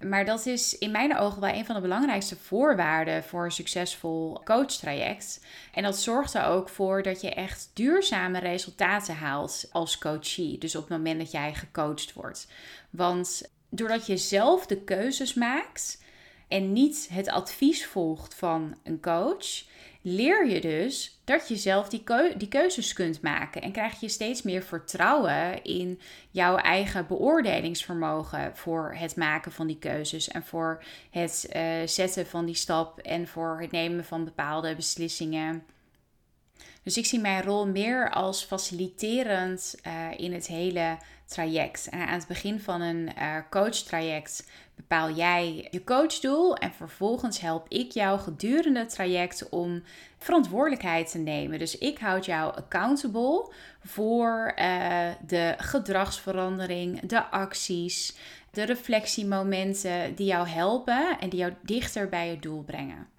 Maar 0.00 0.24
dat 0.24 0.46
is 0.46 0.78
in 0.78 0.90
mijn 0.90 1.16
ogen 1.16 1.40
wel 1.40 1.54
een 1.54 1.64
van 1.64 1.74
de 1.74 1.80
belangrijkste 1.80 2.36
voorwaarden 2.36 3.24
voor 3.24 3.44
een 3.44 3.50
succesvol 3.50 4.40
coachtraject. 4.44 5.40
En 5.74 5.82
dat 5.82 5.98
zorgt 5.98 6.34
er 6.34 6.44
ook 6.44 6.68
voor 6.68 7.02
dat 7.02 7.20
je 7.20 7.34
echt 7.34 7.70
duurzame 7.74 8.38
resultaten 8.38 9.14
haalt 9.14 9.68
als 9.72 9.98
coachie. 9.98 10.58
Dus 10.58 10.76
op 10.76 10.88
het 10.88 10.98
moment 10.98 11.18
dat 11.18 11.30
jij 11.30 11.54
gecoacht 11.54 12.12
wordt. 12.12 12.46
Want 12.90 13.50
doordat 13.68 14.06
je 14.06 14.16
zelf 14.16 14.66
de 14.66 14.82
keuzes 14.82 15.34
maakt 15.34 15.98
en 16.48 16.72
niet 16.72 17.08
het 17.12 17.28
advies 17.28 17.86
volgt 17.86 18.34
van 18.34 18.76
een 18.82 19.00
coach, 19.00 19.64
leer 20.02 20.48
je 20.48 20.60
dus 20.60 21.20
dat 21.24 21.48
je 21.48 21.56
zelf 21.56 21.88
die, 21.88 22.02
die 22.36 22.48
keuzes 22.48 22.92
kunt 22.92 23.22
maken. 23.22 23.62
En 23.62 23.72
krijg 23.72 24.00
je 24.00 24.08
steeds 24.08 24.42
meer 24.42 24.62
vertrouwen 24.62 25.64
in 25.64 26.00
jouw 26.30 26.56
eigen 26.56 27.06
beoordelingsvermogen 27.06 28.56
voor 28.56 28.94
het 28.98 29.16
maken 29.16 29.52
van 29.52 29.66
die 29.66 29.78
keuzes. 29.78 30.28
En 30.28 30.42
voor 30.42 30.84
het 31.10 31.50
uh, 31.56 31.62
zetten 31.84 32.26
van 32.26 32.46
die 32.46 32.54
stap 32.54 32.98
en 32.98 33.26
voor 33.26 33.60
het 33.60 33.70
nemen 33.70 34.04
van 34.04 34.24
bepaalde 34.24 34.74
beslissingen. 34.74 35.64
Dus 36.88 36.96
ik 36.96 37.06
zie 37.06 37.20
mijn 37.20 37.42
rol 37.42 37.66
meer 37.66 38.10
als 38.10 38.44
faciliterend 38.44 39.74
uh, 39.86 39.92
in 40.16 40.32
het 40.32 40.46
hele 40.46 40.96
traject. 41.26 41.88
En 41.88 42.00
aan 42.00 42.18
het 42.18 42.26
begin 42.26 42.60
van 42.60 42.80
een 42.80 43.10
uh, 43.18 43.36
coachtraject 43.50 44.48
bepaal 44.76 45.10
jij 45.10 45.68
je 45.70 45.84
coachdoel 45.84 46.56
en 46.56 46.72
vervolgens 46.72 47.40
help 47.40 47.68
ik 47.68 47.92
jou 47.92 48.20
gedurende 48.20 48.78
het 48.78 48.90
traject 48.90 49.48
om 49.48 49.82
verantwoordelijkheid 50.18 51.10
te 51.10 51.18
nemen. 51.18 51.58
Dus 51.58 51.78
ik 51.78 51.98
houd 51.98 52.24
jou 52.24 52.56
accountable 52.56 53.52
voor 53.84 54.54
uh, 54.58 55.08
de 55.26 55.54
gedragsverandering, 55.58 57.00
de 57.00 57.24
acties, 57.24 58.16
de 58.50 58.62
reflectiemomenten 58.62 60.14
die 60.14 60.26
jou 60.26 60.48
helpen 60.48 61.18
en 61.20 61.28
die 61.28 61.38
jou 61.38 61.52
dichter 61.62 62.08
bij 62.08 62.30
je 62.30 62.38
doel 62.38 62.62
brengen. 62.62 63.16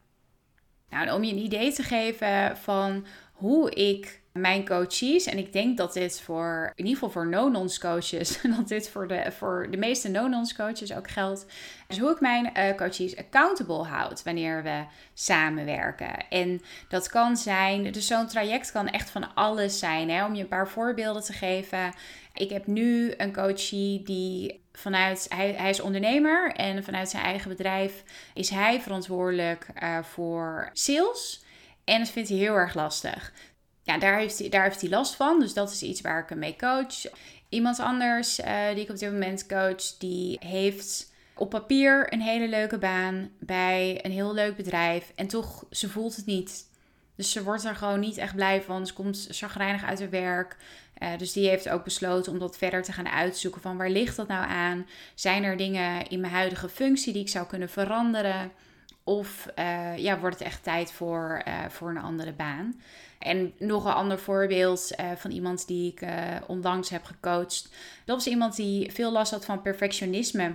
Nou, 0.89 1.11
om 1.11 1.23
je 1.23 1.31
een 1.31 1.43
idee 1.43 1.71
te 1.71 1.83
geven 1.83 2.57
van 2.57 3.05
hoe 3.39 3.72
ik 3.72 4.22
mijn 4.31 4.65
coaches, 4.65 5.25
en 5.25 5.38
ik 5.38 5.53
denk 5.53 5.77
dat 5.77 5.93
dit 5.93 6.22
voor, 6.22 6.72
in 6.75 6.86
ieder 6.86 6.93
geval 6.93 7.10
voor 7.10 7.27
no-nonce 7.27 7.79
coaches, 7.79 8.41
dat 8.58 8.67
dit 8.67 8.89
voor 8.89 9.08
de, 9.08 9.31
voor 9.38 9.67
de 9.72 9.77
meeste 9.77 10.10
no-nonce 10.10 10.55
coaches 10.55 10.93
ook 10.93 11.10
geldt. 11.10 11.46
Dus 11.88 12.00
hoe 12.00 12.12
ik 12.12 12.19
mijn 12.19 12.51
uh, 12.58 12.75
coaches 12.75 13.17
accountable 13.17 13.84
houd 13.84 14.24
wanneer 14.24 14.63
we 14.63 14.84
samenwerken. 15.13 16.29
En 16.29 16.62
dat 16.89 17.10
kan 17.10 17.38
zijn, 17.38 17.91
dus 17.91 18.08
zo'n 18.08 18.27
traject 18.27 18.72
kan 18.72 18.88
echt 18.88 19.10
van 19.10 19.34
alles 19.36 19.79
zijn. 19.79 20.10
Hè? 20.10 20.25
Om 20.25 20.36
je 20.36 20.41
een 20.41 20.48
paar 20.48 20.69
voorbeelden 20.69 21.24
te 21.24 21.34
geven. 21.34 21.93
Ik 22.34 22.50
heb 22.50 22.67
nu 22.67 23.13
een 23.17 23.34
coachie 23.34 24.03
die 24.03 24.62
vanuit, 24.74 25.25
hij, 25.29 25.51
hij 25.51 25.69
is 25.69 25.81
ondernemer 25.81 26.51
en 26.51 26.84
vanuit 26.84 27.10
zijn 27.10 27.24
eigen 27.24 27.50
bedrijf 27.50 28.03
is 28.34 28.50
hij 28.50 28.81
verantwoordelijk 28.81 29.67
uh, 29.84 30.03
voor 30.03 30.69
sales. 30.74 31.48
En 31.89 32.00
dat 32.00 32.10
vindt 32.10 32.29
hij 32.29 32.38
heel 32.38 32.55
erg 32.55 32.74
lastig. 32.74 33.34
Ja, 33.84 33.98
daar 33.98 34.17
heeft, 34.17 34.39
hij, 34.39 34.50
daar 34.50 34.63
heeft 34.63 34.81
hij 34.81 34.89
last 34.89 35.15
van. 35.15 35.39
Dus 35.39 35.53
dat 35.53 35.72
is 35.72 35.81
iets 35.84 36.01
waar 36.01 36.24
ik 36.24 36.29
hem 36.29 36.39
mee 36.39 36.55
coach. 36.55 37.05
Iemand 37.50 37.79
anders 37.79 38.39
uh, 38.39 38.69
die 38.74 38.84
ik 38.84 38.89
op 38.89 38.98
dit 38.98 39.12
moment 39.12 39.46
coach, 39.46 39.98
die 39.98 40.38
heeft 40.46 41.12
op 41.36 41.50
papier 41.50 42.13
een 42.13 42.22
hele 42.22 42.48
leuke 42.48 42.77
baan 42.77 43.29
bij 43.39 44.00
een 44.05 44.12
heel 44.12 44.34
leuk 44.34 44.55
bedrijf. 44.55 45.12
En 45.15 45.27
toch, 45.27 45.65
ze 45.72 45.89
voelt 45.89 46.15
het 46.15 46.25
niet. 46.25 46.67
Dus 47.15 47.31
ze 47.31 47.43
wordt 47.43 47.63
er 47.63 47.75
gewoon 47.75 48.00
niet 48.00 48.17
echt 48.17 48.36
blij 48.36 48.62
van. 48.62 48.88
Ze 48.88 48.93
komt 48.93 49.27
chagrijnig 49.29 49.84
uit 49.84 50.00
haar 50.00 50.10
werk. 50.10 50.58
Uh, 51.03 51.17
dus 51.17 51.34
die 51.34 51.50
heeft 51.50 51.69
ook 51.69 51.84
besloten 51.84 52.31
om 52.31 52.39
dat 52.39 52.58
verder 52.58 52.84
te 52.84 52.91
gaan 52.91 53.10
uitzoeken. 53.10 53.62
Van 53.62 53.77
waar 53.77 53.89
ligt 53.89 54.15
dat 54.15 54.27
nou 54.27 54.50
aan? 54.50 54.88
Zijn 55.15 55.43
er 55.43 55.58
dingen 55.58 56.08
in 56.08 56.19
mijn 56.19 56.34
huidige 56.34 56.69
functie 56.69 57.13
die 57.13 57.22
ik 57.22 57.29
zou 57.29 57.48
kunnen 57.48 57.69
veranderen? 57.69 58.51
Of 59.09 59.47
uh, 59.59 59.97
ja, 59.97 60.19
wordt 60.19 60.39
het 60.39 60.47
echt 60.47 60.63
tijd 60.63 60.91
voor, 60.91 61.41
uh, 61.47 61.53
voor 61.69 61.89
een 61.89 61.97
andere 61.97 62.33
baan? 62.33 62.81
En 63.19 63.53
nog 63.57 63.85
een 63.85 63.91
ander 63.93 64.19
voorbeeld 64.19 64.91
uh, 64.99 65.11
van 65.15 65.31
iemand 65.31 65.67
die 65.67 65.91
ik 65.91 66.01
onlangs 66.47 66.89
heb 66.89 67.03
gecoacht. 67.03 67.69
Dat 68.05 68.15
was 68.15 68.27
iemand 68.27 68.55
die 68.55 68.91
veel 68.91 69.11
last 69.11 69.31
had 69.31 69.45
van 69.45 69.61
perfectionisme. 69.61 70.53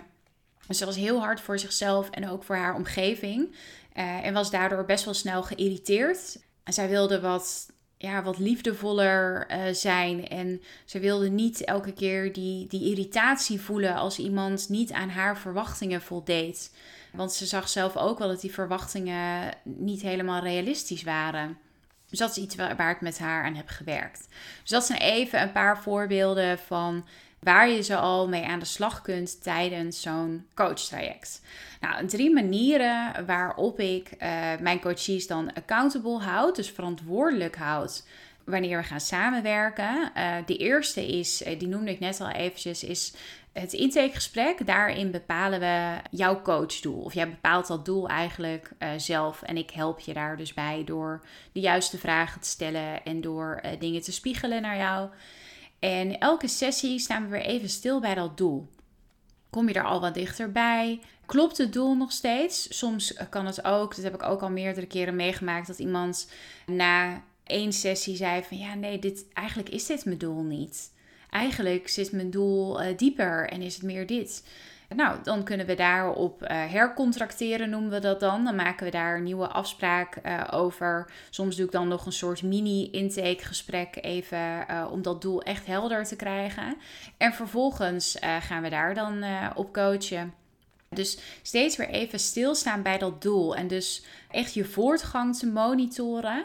Dus 0.67 0.79
ze 0.79 0.85
was 0.85 0.97
heel 0.97 1.21
hard 1.21 1.41
voor 1.41 1.59
zichzelf 1.59 2.11
en 2.11 2.29
ook 2.29 2.45
voor 2.45 2.57
haar 2.57 2.75
omgeving. 2.75 3.55
en 3.93 4.35
was 4.35 4.51
daardoor 4.51 4.85
best 4.85 5.05
wel 5.05 5.15
snel 5.15 5.43
geïrriteerd. 5.43 6.39
En 6.65 6.73
zij 6.73 6.89
wilde 6.89 7.21
wat, 7.21 7.71
ja, 7.99 8.23
wat 8.23 8.39
liefdevoller 8.39 9.47
zijn. 9.73 10.29
En 10.29 10.63
ze 10.85 10.99
wilde 10.99 11.29
niet 11.29 11.65
elke 11.65 11.93
keer 11.93 12.33
die, 12.33 12.67
die 12.67 12.91
irritatie 12.91 13.61
voelen 13.61 13.95
als 13.95 14.19
iemand 14.19 14.69
niet 14.69 14.93
aan 14.93 15.09
haar 15.09 15.39
verwachtingen 15.39 16.03
voldeed. 16.03 16.71
Want 17.15 17.33
ze 17.33 17.47
zag 17.47 17.69
zelf 17.69 17.97
ook 17.97 18.19
wel 18.19 18.29
dat 18.29 18.41
die 18.41 18.53
verwachtingen 18.53 19.55
niet 19.63 20.03
helemaal 20.03 20.43
realistisch 20.43 21.03
waren. 21.03 21.59
Dus 22.09 22.19
dat 22.19 22.31
is 22.31 22.43
iets 22.43 22.55
waar, 22.55 22.91
ik 22.91 23.01
met 23.01 23.19
haar 23.19 23.45
aan 23.45 23.55
heb 23.55 23.69
gewerkt. 23.69 24.29
Dus 24.61 24.71
dat 24.71 24.85
zijn 24.85 25.01
even 25.01 25.43
een 25.43 25.53
paar 25.53 25.83
voorbeelden 25.83 26.59
van 26.59 27.05
waar 27.41 27.69
je 27.69 27.83
ze 27.83 27.97
al 27.97 28.29
mee 28.29 28.45
aan 28.45 28.59
de 28.59 28.65
slag 28.65 29.03
kunt 29.03 29.43
tijdens 29.43 30.01
zo'n 30.01 30.47
coachtraject. 30.55 31.41
Nou, 31.81 32.07
drie 32.07 32.33
manieren 32.33 33.27
waarop 33.27 33.81
ik 33.81 34.11
uh, 34.13 34.19
mijn 34.61 34.81
coaches 34.81 35.27
dan 35.27 35.53
accountable 35.53 36.19
houd, 36.19 36.57
dus 36.57 36.71
verantwoordelijk 36.71 37.57
houd 37.57 38.03
wanneer 38.45 38.79
we 38.79 38.85
gaan 38.85 39.01
samenwerken. 39.01 40.13
Uh, 40.17 40.37
de 40.47 40.57
eerste 40.57 41.07
is, 41.07 41.43
eh, 41.43 41.59
die 41.59 41.69
noemde 41.69 41.91
ik 41.91 42.01
net 42.01 42.21
al 42.21 42.29
eventjes, 42.29 42.85
is 42.85 43.15
het 43.53 43.73
intakegesprek, 43.73 44.67
daarin 44.67 45.11
bepalen 45.11 45.61
we 45.61 45.97
jouw 46.11 46.43
coachdoel. 46.43 47.03
Of 47.03 47.15
jij 47.15 47.31
bepaalt 47.31 47.67
dat 47.67 47.85
doel 47.85 48.09
eigenlijk 48.09 48.71
uh, 48.79 48.89
zelf. 48.97 49.43
En 49.43 49.57
ik 49.57 49.71
help 49.71 50.01
je 50.01 50.13
daar 50.13 50.37
dus 50.37 50.55
bij 50.55 50.83
door 50.85 51.27
de 51.53 51.61
juiste 51.61 51.99
vragen 51.99 52.41
te 52.41 52.49
stellen 52.49 53.05
en 53.05 53.21
door 53.21 53.63
dingen 53.79 54.03
te 54.03 54.13
spiegelen 54.13 54.63
naar 54.63 54.77
jou. 54.77 55.09
En 55.79 56.19
elke 56.19 56.49
sessie 56.49 56.99
staan 56.99 57.23
we 57.23 57.29
weer 57.29 57.41
even 57.41 57.69
stil 57.69 58.01
bij 58.01 58.15
dat 58.15 58.37
doel. 58.37 58.69
Kom 59.51 59.69
je 59.69 59.75
er 59.75 59.85
al 59.85 60.01
wat 60.01 60.15
dichterbij? 60.15 61.01
Klopt 61.27 61.59
het 61.59 61.73
doel 61.73 61.97
nog 61.97 62.13
steeds? 62.13 62.79
Soms 62.79 63.15
kan 63.31 63.47
het 63.47 63.65
ook, 63.65 63.95
dat 63.95 64.05
heb 64.05 64.15
ik 64.15 64.23
ook 64.23 64.43
al 64.43 64.51
meerdere 64.51 64.87
keren 64.87 65.17
meegemaakt, 65.17 65.67
dat 65.67 65.79
iemand 65.79 66.31
na 66.67 67.23
één 67.45 67.73
sessie 67.73 68.17
zei 68.17 68.43
van 68.43 68.59
ja, 68.59 68.75
nee, 68.75 68.99
dit, 68.99 69.25
eigenlijk 69.33 69.69
is 69.69 69.87
dit 69.87 70.05
mijn 70.05 70.19
doel 70.19 70.43
niet 70.43 70.93
eigenlijk 71.35 71.89
zit 71.89 72.13
mijn 72.13 72.31
doel 72.31 72.83
uh, 72.83 72.97
dieper 72.97 73.49
en 73.49 73.63
is 73.63 73.75
het 73.75 73.83
meer 73.83 74.07
dit. 74.07 74.47
Nou, 74.97 75.19
dan 75.23 75.45
kunnen 75.45 75.67
we 75.67 75.75
daarop 75.75 76.43
uh, 76.43 76.49
hercontracteren, 76.49 77.71
noemen 77.71 77.91
we 77.91 77.99
dat 77.99 78.21
dan. 78.21 78.45
Dan 78.45 78.55
maken 78.55 78.85
we 78.85 78.91
daar 78.91 79.17
een 79.17 79.23
nieuwe 79.23 79.49
afspraak 79.49 80.19
uh, 80.27 80.45
over. 80.51 81.11
Soms 81.31 81.57
doe 81.57 81.67
ik 81.67 81.73
dan 81.73 81.89
nog 81.89 82.07
een 82.07 82.13
soort 82.13 82.43
mini-intakegesprek 82.43 83.97
even 84.01 84.67
om 84.91 85.03
dat 85.03 85.23
doel 85.23 85.43
echt 85.43 85.67
helder 85.67 86.05
te 86.05 86.17
krijgen. 86.17 86.77
En 87.17 87.33
vervolgens 87.33 88.17
gaan 88.41 88.63
we 88.63 88.69
daar 88.69 88.95
dan 88.95 89.25
op 89.55 89.73
coachen. 89.73 90.35
Dus 90.89 91.19
steeds 91.43 91.77
weer 91.77 91.89
even 91.89 92.19
stilstaan 92.19 92.83
bij 92.83 92.99
dat 92.99 93.23
doel 93.23 93.57
en 93.57 93.69
dus 93.69 94.05
echt 94.31 94.55
je 94.55 94.65
voortgang 94.65 95.37
te 95.37 95.47
monitoren. 95.47 96.45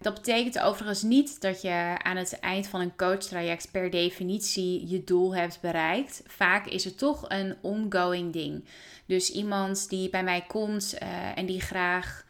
Dat 0.00 0.14
betekent 0.14 0.60
overigens 0.60 1.02
niet 1.02 1.40
dat 1.40 1.62
je 1.62 1.94
aan 2.02 2.16
het 2.16 2.38
eind 2.40 2.66
van 2.66 2.80
een 2.80 2.96
coachtraject 2.96 3.70
per 3.70 3.90
definitie 3.90 4.88
je 4.88 5.04
doel 5.04 5.34
hebt 5.34 5.60
bereikt. 5.60 6.22
Vaak 6.26 6.66
is 6.66 6.84
het 6.84 6.98
toch 6.98 7.24
een 7.28 7.56
ongoing 7.60 8.32
ding. 8.32 8.64
Dus 9.06 9.30
iemand 9.30 9.88
die 9.88 10.10
bij 10.10 10.22
mij 10.22 10.44
komt 10.46 10.94
uh, 11.02 11.38
en 11.38 11.46
die 11.46 11.60
graag 11.60 12.24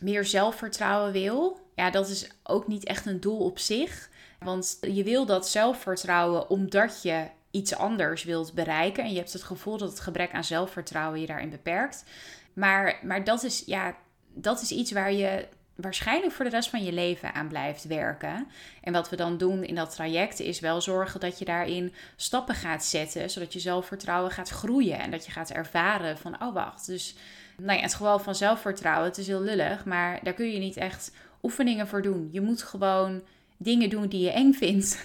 meer 0.00 0.24
zelfvertrouwen 0.24 1.12
wil, 1.12 1.60
ja, 1.74 1.90
dat 1.90 2.08
is 2.08 2.28
ook 2.42 2.66
niet 2.66 2.84
echt 2.84 3.06
een 3.06 3.20
doel 3.20 3.38
op 3.38 3.58
zich. 3.58 4.10
Want 4.38 4.78
je 4.80 5.02
wil 5.02 5.26
dat 5.26 5.48
zelfvertrouwen 5.48 6.50
omdat 6.50 7.02
je 7.02 7.26
iets 7.50 7.74
anders 7.74 8.24
wilt 8.24 8.52
bereiken. 8.52 9.04
En 9.04 9.10
je 9.10 9.18
hebt 9.18 9.32
het 9.32 9.42
gevoel 9.42 9.78
dat 9.78 9.90
het 9.90 10.00
gebrek 10.00 10.32
aan 10.32 10.44
zelfvertrouwen 10.44 11.20
je 11.20 11.26
daarin 11.26 11.50
beperkt. 11.50 12.04
Maar, 12.52 12.98
maar 13.02 13.24
dat, 13.24 13.42
is, 13.42 13.62
ja, 13.66 13.96
dat 14.34 14.62
is 14.62 14.70
iets 14.70 14.92
waar 14.92 15.12
je 15.12 15.46
waarschijnlijk 15.74 16.32
voor 16.32 16.44
de 16.44 16.50
rest 16.50 16.70
van 16.70 16.84
je 16.84 16.92
leven 16.92 17.34
aan 17.34 17.48
blijft 17.48 17.84
werken. 17.84 18.46
En 18.82 18.92
wat 18.92 19.10
we 19.10 19.16
dan 19.16 19.36
doen 19.36 19.64
in 19.64 19.74
dat 19.74 19.94
traject 19.94 20.40
is 20.40 20.60
wel 20.60 20.80
zorgen 20.80 21.20
dat 21.20 21.38
je 21.38 21.44
daarin 21.44 21.92
stappen 22.16 22.54
gaat 22.54 22.84
zetten, 22.84 23.30
zodat 23.30 23.52
je 23.52 23.60
zelfvertrouwen 23.60 24.30
gaat 24.30 24.48
groeien 24.48 24.98
en 24.98 25.10
dat 25.10 25.26
je 25.26 25.32
gaat 25.32 25.50
ervaren 25.50 26.18
van, 26.18 26.42
oh 26.42 26.54
wacht, 26.54 26.86
dus 26.86 27.14
nou 27.56 27.76
ja, 27.76 27.82
het 27.82 27.94
geval 27.94 28.18
van 28.18 28.34
zelfvertrouwen, 28.34 29.08
het 29.08 29.18
is 29.18 29.26
heel 29.26 29.40
lullig, 29.40 29.84
maar 29.84 30.20
daar 30.22 30.32
kun 30.32 30.52
je 30.52 30.58
niet 30.58 30.76
echt 30.76 31.12
oefeningen 31.42 31.88
voor 31.88 32.02
doen. 32.02 32.28
Je 32.32 32.40
moet 32.40 32.62
gewoon 32.62 33.22
dingen 33.56 33.90
doen 33.90 34.06
die 34.06 34.20
je 34.20 34.30
eng 34.30 34.52
vindt. 34.52 35.04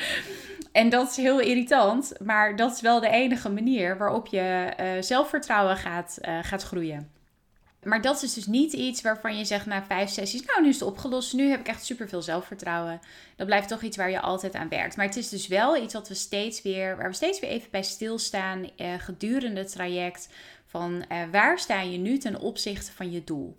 en 0.72 0.88
dat 0.88 1.10
is 1.10 1.16
heel 1.16 1.40
irritant, 1.40 2.12
maar 2.24 2.56
dat 2.56 2.74
is 2.74 2.80
wel 2.80 3.00
de 3.00 3.08
enige 3.08 3.48
manier 3.48 3.98
waarop 3.98 4.26
je 4.26 4.72
uh, 4.80 5.02
zelfvertrouwen 5.02 5.76
gaat, 5.76 6.18
uh, 6.22 6.38
gaat 6.42 6.62
groeien. 6.62 7.13
Maar 7.84 8.02
dat 8.02 8.22
is 8.22 8.34
dus 8.34 8.46
niet 8.46 8.72
iets 8.72 9.02
waarvan 9.02 9.38
je 9.38 9.44
zegt 9.44 9.66
na 9.66 9.84
vijf 9.84 10.10
sessies, 10.10 10.44
nou 10.44 10.62
nu 10.62 10.68
is 10.68 10.80
het 10.80 10.88
opgelost, 10.88 11.32
nu 11.32 11.50
heb 11.50 11.60
ik 11.60 11.68
echt 11.68 11.84
superveel 11.84 12.22
zelfvertrouwen. 12.22 13.00
Dat 13.36 13.46
blijft 13.46 13.68
toch 13.68 13.82
iets 13.82 13.96
waar 13.96 14.10
je 14.10 14.20
altijd 14.20 14.54
aan 14.54 14.68
werkt. 14.68 14.96
Maar 14.96 15.06
het 15.06 15.16
is 15.16 15.28
dus 15.28 15.46
wel 15.46 15.76
iets 15.76 15.94
wat 15.94 16.08
we 16.08 16.14
steeds 16.14 16.62
weer, 16.62 16.96
waar 16.96 17.08
we 17.08 17.14
steeds 17.14 17.40
weer 17.40 17.50
even 17.50 17.70
bij 17.70 17.82
stilstaan 17.82 18.70
eh, 18.76 18.94
gedurende 18.98 19.60
het 19.60 19.72
traject. 19.72 20.28
Van 20.66 21.04
eh, 21.08 21.18
waar 21.30 21.58
sta 21.58 21.80
je 21.80 21.98
nu 21.98 22.18
ten 22.18 22.40
opzichte 22.40 22.92
van 22.92 23.10
je 23.10 23.24
doel? 23.24 23.56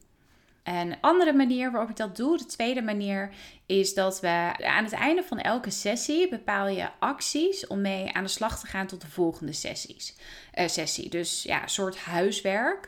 Een 0.65 0.95
andere 1.01 1.33
manier 1.33 1.71
waarop 1.71 1.89
ik 1.89 1.95
dat 1.95 2.15
doe, 2.15 2.37
de 2.37 2.45
tweede 2.45 2.81
manier, 2.81 3.29
is 3.65 3.93
dat 3.93 4.19
we 4.19 4.53
aan 4.57 4.83
het 4.83 4.93
einde 4.93 5.23
van 5.23 5.39
elke 5.39 5.69
sessie 5.69 6.29
bepaal 6.29 6.67
je 6.67 6.89
acties 6.99 7.67
om 7.67 7.81
mee 7.81 8.13
aan 8.13 8.23
de 8.23 8.29
slag 8.29 8.59
te 8.59 8.67
gaan 8.67 8.87
tot 8.87 9.01
de 9.01 9.07
volgende 9.07 9.53
sessies. 9.53 10.15
Uh, 10.55 10.67
sessie. 10.67 11.09
Dus 11.09 11.43
ja, 11.43 11.61
een 11.61 11.69
soort 11.69 11.97
huiswerk. 11.97 12.87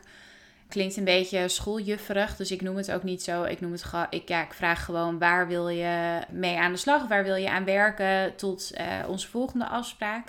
Klinkt 0.70 0.98
een 0.98 1.04
beetje 1.04 1.48
schooljufferig, 1.48 2.36
dus 2.36 2.52
ik 2.52 2.62
noem 2.62 2.76
het 2.76 2.92
ook 2.92 3.04
niet 3.04 3.24
zo. 3.24 3.44
Ik 3.44 3.62
noem 3.62 3.72
het 3.72 3.86
ik, 4.10 4.28
ja, 4.28 4.44
ik 4.44 4.54
vraag 4.54 4.86
gewoon 4.86 5.20
waar 5.20 5.48
wil 5.48 5.70
je 5.70 6.20
mee 6.30 6.58
aan 6.58 6.72
de 6.72 6.78
slag? 6.78 7.08
Waar 7.08 7.24
wil 7.24 7.36
je 7.36 7.50
aan 7.50 7.66
werken 7.66 8.36
tot 8.36 8.72
uh, 8.78 9.10
onze 9.10 9.28
volgende 9.28 9.66
afspraak? 9.66 10.28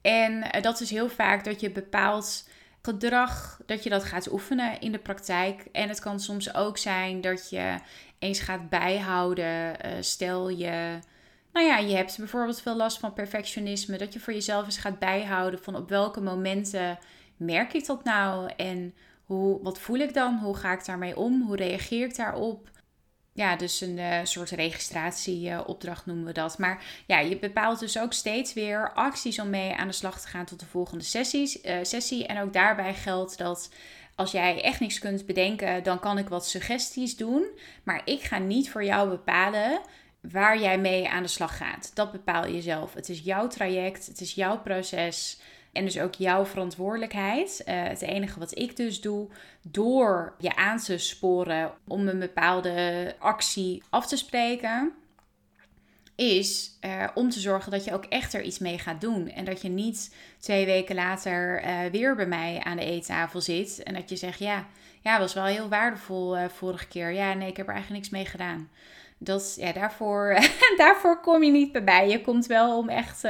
En 0.00 0.32
uh, 0.32 0.62
dat 0.62 0.80
is 0.80 0.90
heel 0.90 1.08
vaak 1.08 1.44
dat 1.44 1.60
je 1.60 1.70
bepaalt 1.70 2.48
gedrag, 2.82 3.60
dat 3.66 3.82
je 3.82 3.90
dat 3.90 4.04
gaat 4.04 4.32
oefenen 4.32 4.80
in 4.80 4.92
de 4.92 4.98
praktijk. 4.98 5.64
En 5.72 5.88
het 5.88 6.00
kan 6.00 6.20
soms 6.20 6.54
ook 6.54 6.78
zijn 6.78 7.20
dat 7.20 7.50
je 7.50 7.74
eens 8.18 8.40
gaat 8.40 8.68
bijhouden. 8.68 9.44
Uh, 9.44 9.90
stel 10.00 10.48
je, 10.48 10.98
nou 11.52 11.66
ja, 11.66 11.78
je 11.78 11.96
hebt 11.96 12.16
bijvoorbeeld 12.18 12.62
veel 12.62 12.76
last 12.76 12.98
van 12.98 13.12
perfectionisme. 13.12 13.98
Dat 13.98 14.12
je 14.12 14.20
voor 14.20 14.32
jezelf 14.32 14.64
eens 14.64 14.78
gaat 14.78 14.98
bijhouden 14.98 15.62
van 15.62 15.76
op 15.76 15.88
welke 15.88 16.20
momenten 16.20 16.98
merk 17.36 17.72
ik 17.72 17.86
dat 17.86 18.04
nou? 18.04 18.50
En 18.56 18.94
hoe, 19.24 19.62
wat 19.62 19.78
voel 19.78 19.98
ik 19.98 20.14
dan? 20.14 20.38
Hoe 20.38 20.56
ga 20.56 20.72
ik 20.72 20.84
daarmee 20.84 21.16
om? 21.16 21.42
Hoe 21.46 21.56
reageer 21.56 22.06
ik 22.06 22.16
daarop? 22.16 22.70
Ja, 23.34 23.56
dus 23.56 23.80
een 23.80 23.98
uh, 23.98 24.18
soort 24.22 24.50
registratieopdracht 24.50 26.06
noemen 26.06 26.24
we 26.24 26.32
dat. 26.32 26.58
Maar 26.58 26.84
ja, 27.06 27.18
je 27.18 27.38
bepaalt 27.38 27.78
dus 27.78 27.98
ook 27.98 28.12
steeds 28.12 28.52
weer 28.52 28.92
acties 28.92 29.38
om 29.38 29.50
mee 29.50 29.74
aan 29.74 29.86
de 29.86 29.92
slag 29.92 30.20
te 30.20 30.28
gaan 30.28 30.44
tot 30.44 30.60
de 30.60 30.66
volgende 30.66 31.04
sessies, 31.04 31.64
uh, 31.64 31.76
sessie. 31.82 32.26
En 32.26 32.42
ook 32.42 32.52
daarbij 32.52 32.94
geldt 32.94 33.38
dat 33.38 33.70
als 34.14 34.30
jij 34.30 34.62
echt 34.62 34.80
niks 34.80 34.98
kunt 34.98 35.26
bedenken, 35.26 35.82
dan 35.82 35.98
kan 35.98 36.18
ik 36.18 36.28
wat 36.28 36.46
suggesties 36.46 37.16
doen. 37.16 37.46
Maar 37.82 38.02
ik 38.04 38.22
ga 38.22 38.38
niet 38.38 38.70
voor 38.70 38.84
jou 38.84 39.08
bepalen 39.08 39.80
waar 40.20 40.60
jij 40.60 40.78
mee 40.78 41.08
aan 41.08 41.22
de 41.22 41.28
slag 41.28 41.56
gaat. 41.56 41.90
Dat 41.94 42.12
bepaal 42.12 42.46
je 42.46 42.62
zelf. 42.62 42.94
Het 42.94 43.08
is 43.08 43.20
jouw 43.20 43.46
traject, 43.46 44.06
het 44.06 44.20
is 44.20 44.34
jouw 44.34 44.60
proces. 44.60 45.40
En 45.72 45.84
dus 45.84 45.98
ook 45.98 46.14
jouw 46.14 46.44
verantwoordelijkheid. 46.44 47.62
Uh, 47.66 47.82
het 47.82 48.02
enige 48.02 48.38
wat 48.38 48.58
ik 48.58 48.76
dus 48.76 49.00
doe, 49.00 49.28
door 49.62 50.34
je 50.38 50.56
aan 50.56 50.78
te 50.78 50.98
sporen 50.98 51.72
om 51.86 52.08
een 52.08 52.18
bepaalde 52.18 53.14
actie 53.18 53.82
af 53.90 54.06
te 54.06 54.16
spreken, 54.16 54.92
is 56.14 56.78
uh, 56.84 57.08
om 57.14 57.30
te 57.30 57.40
zorgen 57.40 57.70
dat 57.70 57.84
je 57.84 57.92
ook 57.92 58.04
echt 58.04 58.34
er 58.34 58.42
iets 58.42 58.58
mee 58.58 58.78
gaat 58.78 59.00
doen. 59.00 59.28
En 59.28 59.44
dat 59.44 59.62
je 59.62 59.68
niet 59.68 60.14
twee 60.38 60.66
weken 60.66 60.94
later 60.94 61.64
uh, 61.64 61.90
weer 61.90 62.16
bij 62.16 62.26
mij 62.26 62.60
aan 62.64 62.76
de 62.76 62.84
eettafel 62.84 63.40
zit. 63.40 63.82
En 63.82 63.94
dat 63.94 64.08
je 64.08 64.16
zegt, 64.16 64.38
ja, 64.38 64.66
ja 65.00 65.18
was 65.18 65.34
wel 65.34 65.44
heel 65.44 65.68
waardevol 65.68 66.48
vorige 66.48 66.88
keer. 66.88 67.10
Ja, 67.10 67.34
nee, 67.34 67.48
ik 67.48 67.56
heb 67.56 67.66
er 67.66 67.74
eigenlijk 67.74 68.02
niks 68.02 68.14
mee 68.14 68.26
gedaan. 68.30 68.70
Dat, 69.18 69.56
ja, 69.58 69.72
daarvoor, 69.72 70.38
daarvoor 70.76 71.20
kom 71.20 71.42
je 71.42 71.50
niet 71.50 71.72
bij 71.72 71.82
mij. 71.82 72.08
Je 72.08 72.20
komt 72.20 72.46
wel 72.46 72.78
om 72.78 72.88
echt 72.88 73.22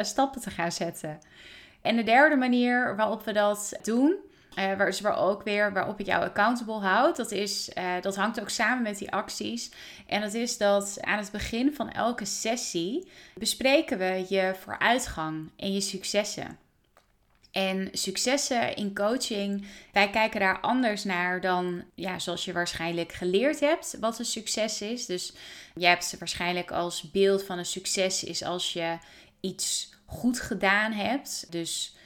stappen 0.00 0.40
te 0.40 0.50
gaan 0.50 0.72
zetten. 0.72 1.18
En 1.86 1.96
de 1.96 2.02
derde 2.02 2.36
manier 2.36 2.96
waarop 2.96 3.24
we 3.24 3.32
dat 3.32 3.78
doen, 3.82 4.16
uh, 4.58 4.64
waar, 4.76 4.86
dus 4.86 5.00
waar 5.00 5.18
ook 5.18 5.42
weer 5.42 5.72
waarop 5.72 6.00
ik 6.00 6.06
jou 6.06 6.24
accountable 6.24 6.80
houd. 6.80 7.16
Dat, 7.16 7.30
is, 7.30 7.70
uh, 7.78 7.92
dat 8.00 8.16
hangt 8.16 8.40
ook 8.40 8.50
samen 8.50 8.82
met 8.82 8.98
die 8.98 9.12
acties. 9.12 9.70
En 10.06 10.20
dat 10.20 10.34
is 10.34 10.58
dat 10.58 10.98
aan 11.00 11.18
het 11.18 11.30
begin 11.32 11.74
van 11.74 11.90
elke 11.90 12.24
sessie 12.24 13.08
bespreken 13.34 13.98
we 13.98 14.26
je 14.28 14.54
vooruitgang 14.60 15.50
en 15.56 15.72
je 15.72 15.80
successen. 15.80 16.58
En 17.52 17.88
successen 17.92 18.74
in 18.74 18.94
coaching, 18.94 19.66
wij 19.92 20.10
kijken 20.10 20.40
daar 20.40 20.60
anders 20.60 21.04
naar 21.04 21.40
dan, 21.40 21.84
ja, 21.94 22.18
zoals 22.18 22.44
je 22.44 22.52
waarschijnlijk 22.52 23.12
geleerd 23.12 23.60
hebt, 23.60 23.96
wat 24.00 24.18
een 24.18 24.24
succes 24.24 24.80
is. 24.82 25.06
Dus 25.06 25.32
je 25.74 25.86
hebt 25.86 26.18
waarschijnlijk 26.18 26.70
als 26.70 27.10
beeld 27.10 27.44
van 27.44 27.58
een 27.58 27.66
succes 27.66 28.24
is 28.24 28.42
als 28.42 28.72
je 28.72 28.98
iets 29.40 29.95
goed 30.06 30.40
gedaan 30.40 30.92
hebt. 30.92 31.52
Dus 31.52 31.96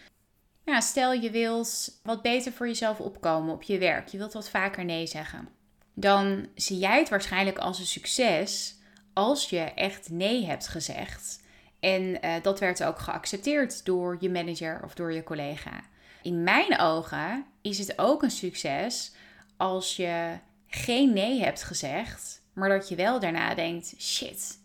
ja, 0.64 0.80
stel 0.80 1.12
je 1.12 1.30
wilt 1.30 2.00
wat 2.02 2.22
beter 2.22 2.52
voor 2.52 2.66
jezelf 2.66 3.00
opkomen 3.00 3.54
op 3.54 3.62
je 3.62 3.78
werk. 3.78 4.08
Je 4.08 4.18
wilt 4.18 4.32
wat 4.32 4.50
vaker 4.50 4.84
nee 4.84 5.06
zeggen. 5.06 5.48
Dan 5.94 6.48
zie 6.54 6.78
jij 6.78 6.98
het 6.98 7.08
waarschijnlijk 7.08 7.58
als 7.58 7.78
een 7.78 7.86
succes 7.86 8.78
als 9.12 9.50
je 9.50 9.58
echt 9.60 10.10
nee 10.10 10.46
hebt 10.46 10.68
gezegd. 10.68 11.42
En 11.80 12.02
uh, 12.02 12.34
dat 12.42 12.60
werd 12.60 12.84
ook 12.84 12.98
geaccepteerd 12.98 13.84
door 13.84 14.16
je 14.20 14.30
manager 14.30 14.80
of 14.84 14.94
door 14.94 15.12
je 15.12 15.22
collega. 15.22 15.80
In 16.22 16.42
mijn 16.42 16.78
ogen 16.78 17.44
is 17.62 17.78
het 17.78 17.98
ook 17.98 18.22
een 18.22 18.30
succes 18.30 19.12
als 19.56 19.96
je 19.96 20.38
geen 20.66 21.12
nee 21.12 21.40
hebt 21.42 21.62
gezegd, 21.62 22.42
maar 22.52 22.68
dat 22.68 22.88
je 22.88 22.94
wel 22.94 23.20
daarna 23.20 23.54
denkt: 23.54 23.94
shit, 23.98 24.58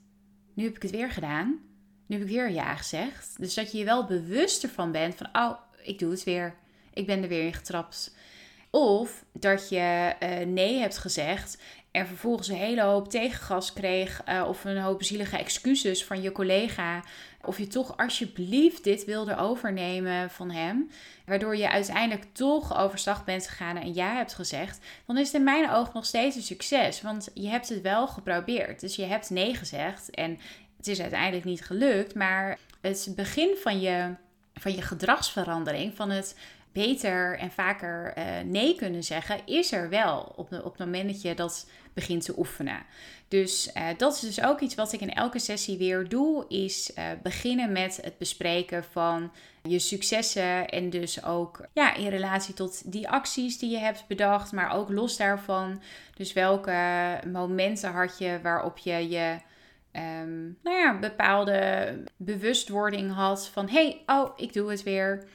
nu 0.53 0.63
heb 0.63 0.75
ik 0.75 0.81
het 0.81 0.91
weer 0.91 1.11
gedaan. 1.11 1.59
Nu 2.05 2.17
heb 2.17 2.25
ik 2.25 2.33
weer 2.33 2.49
ja 2.49 2.75
gezegd. 2.75 3.35
Dus 3.37 3.53
dat 3.53 3.71
je 3.71 3.77
je 3.77 3.85
wel 3.85 4.05
bewust 4.05 4.63
ervan 4.63 4.91
bent 4.91 5.15
van: 5.15 5.27
oh, 5.33 5.57
ik 5.83 5.99
doe 5.99 6.11
het 6.11 6.23
weer. 6.23 6.55
Ik 6.93 7.05
ben 7.05 7.21
er 7.21 7.29
weer 7.29 7.45
in 7.45 7.53
getrapt. 7.53 8.15
Of 8.69 9.25
dat 9.33 9.69
je 9.69 10.13
uh, 10.19 10.45
nee 10.45 10.79
hebt 10.79 10.97
gezegd 10.97 11.57
en 11.95 12.07
vervolgens 12.07 12.47
een 12.47 12.55
hele 12.55 12.81
hoop 12.81 13.09
tegengas 13.09 13.73
kreeg 13.73 14.21
uh, 14.29 14.45
of 14.47 14.65
een 14.65 14.77
hoop 14.77 15.03
zielige 15.03 15.37
excuses 15.37 16.05
van 16.05 16.21
je 16.21 16.31
collega. 16.31 17.03
Of 17.41 17.57
je 17.57 17.67
toch 17.67 17.97
alsjeblieft 17.97 18.83
dit 18.83 19.05
wilde 19.05 19.37
overnemen 19.37 20.29
van 20.29 20.51
hem. 20.51 20.89
Waardoor 21.25 21.57
je 21.57 21.69
uiteindelijk 21.69 22.25
toch 22.33 22.77
overstag 22.77 23.23
bent 23.25 23.47
gegaan 23.47 23.77
en 23.77 23.93
ja 23.93 24.15
hebt 24.15 24.33
gezegd. 24.33 24.79
Dan 25.05 25.17
is 25.17 25.27
het 25.27 25.35
in 25.35 25.43
mijn 25.43 25.69
ogen 25.69 25.91
nog 25.93 26.05
steeds 26.05 26.35
een 26.35 26.41
succes. 26.41 27.01
Want 27.01 27.29
je 27.33 27.47
hebt 27.47 27.69
het 27.69 27.81
wel 27.81 28.07
geprobeerd. 28.07 28.79
Dus 28.79 28.95
je 28.95 29.05
hebt 29.05 29.29
nee 29.29 29.55
gezegd. 29.55 30.09
En 30.09 30.39
het 30.85 30.93
is 30.93 31.01
uiteindelijk 31.01 31.45
niet 31.45 31.65
gelukt. 31.65 32.15
Maar 32.15 32.57
het 32.81 33.13
begin 33.15 33.55
van 33.61 33.79
je 33.79 34.13
van 34.53 34.75
je 34.75 34.81
gedragsverandering, 34.81 35.95
van 35.95 36.09
het 36.09 36.35
beter 36.71 37.37
en 37.37 37.51
vaker 37.51 38.13
uh, 38.17 38.23
nee 38.45 38.75
kunnen 38.75 39.03
zeggen, 39.03 39.39
is 39.45 39.71
er 39.71 39.89
wel 39.89 40.33
op, 40.35 40.51
op 40.51 40.77
het 40.77 40.85
moment 40.85 41.11
dat 41.11 41.21
je 41.21 41.33
dat 41.33 41.67
begint 41.93 42.25
te 42.25 42.37
oefenen. 42.37 42.85
Dus 43.27 43.69
uh, 43.77 43.87
dat 43.97 44.13
is 44.13 44.19
dus 44.19 44.43
ook 44.43 44.59
iets 44.59 44.75
wat 44.75 44.93
ik 44.93 45.01
in 45.01 45.13
elke 45.13 45.39
sessie 45.39 45.77
weer 45.77 46.09
doe, 46.09 46.45
is 46.47 46.91
uh, 46.97 47.03
beginnen 47.23 47.71
met 47.71 47.99
het 48.01 48.17
bespreken 48.17 48.83
van 48.83 49.31
je 49.63 49.79
successen 49.79 50.67
en 50.69 50.89
dus 50.89 51.23
ook 51.23 51.65
ja, 51.73 51.95
in 51.95 52.07
relatie 52.07 52.53
tot 52.53 52.91
die 52.91 53.09
acties 53.09 53.57
die 53.59 53.69
je 53.69 53.77
hebt 53.77 54.07
bedacht, 54.07 54.51
maar 54.51 54.71
ook 54.71 54.89
los 54.89 55.17
daarvan. 55.17 55.81
Dus 56.15 56.33
welke 56.33 57.19
momenten 57.31 57.91
had 57.91 58.17
je 58.17 58.39
waarop 58.41 58.77
je 58.77 59.09
je 59.09 59.37
um, 59.95 60.57
nou 60.63 60.77
ja, 60.77 60.99
bepaalde 60.99 62.03
bewustwording 62.17 63.13
had 63.13 63.47
van 63.47 63.69
hey, 63.69 64.03
oh, 64.05 64.31
ik 64.35 64.53
doe 64.53 64.69
het 64.69 64.83
weer. 64.83 65.27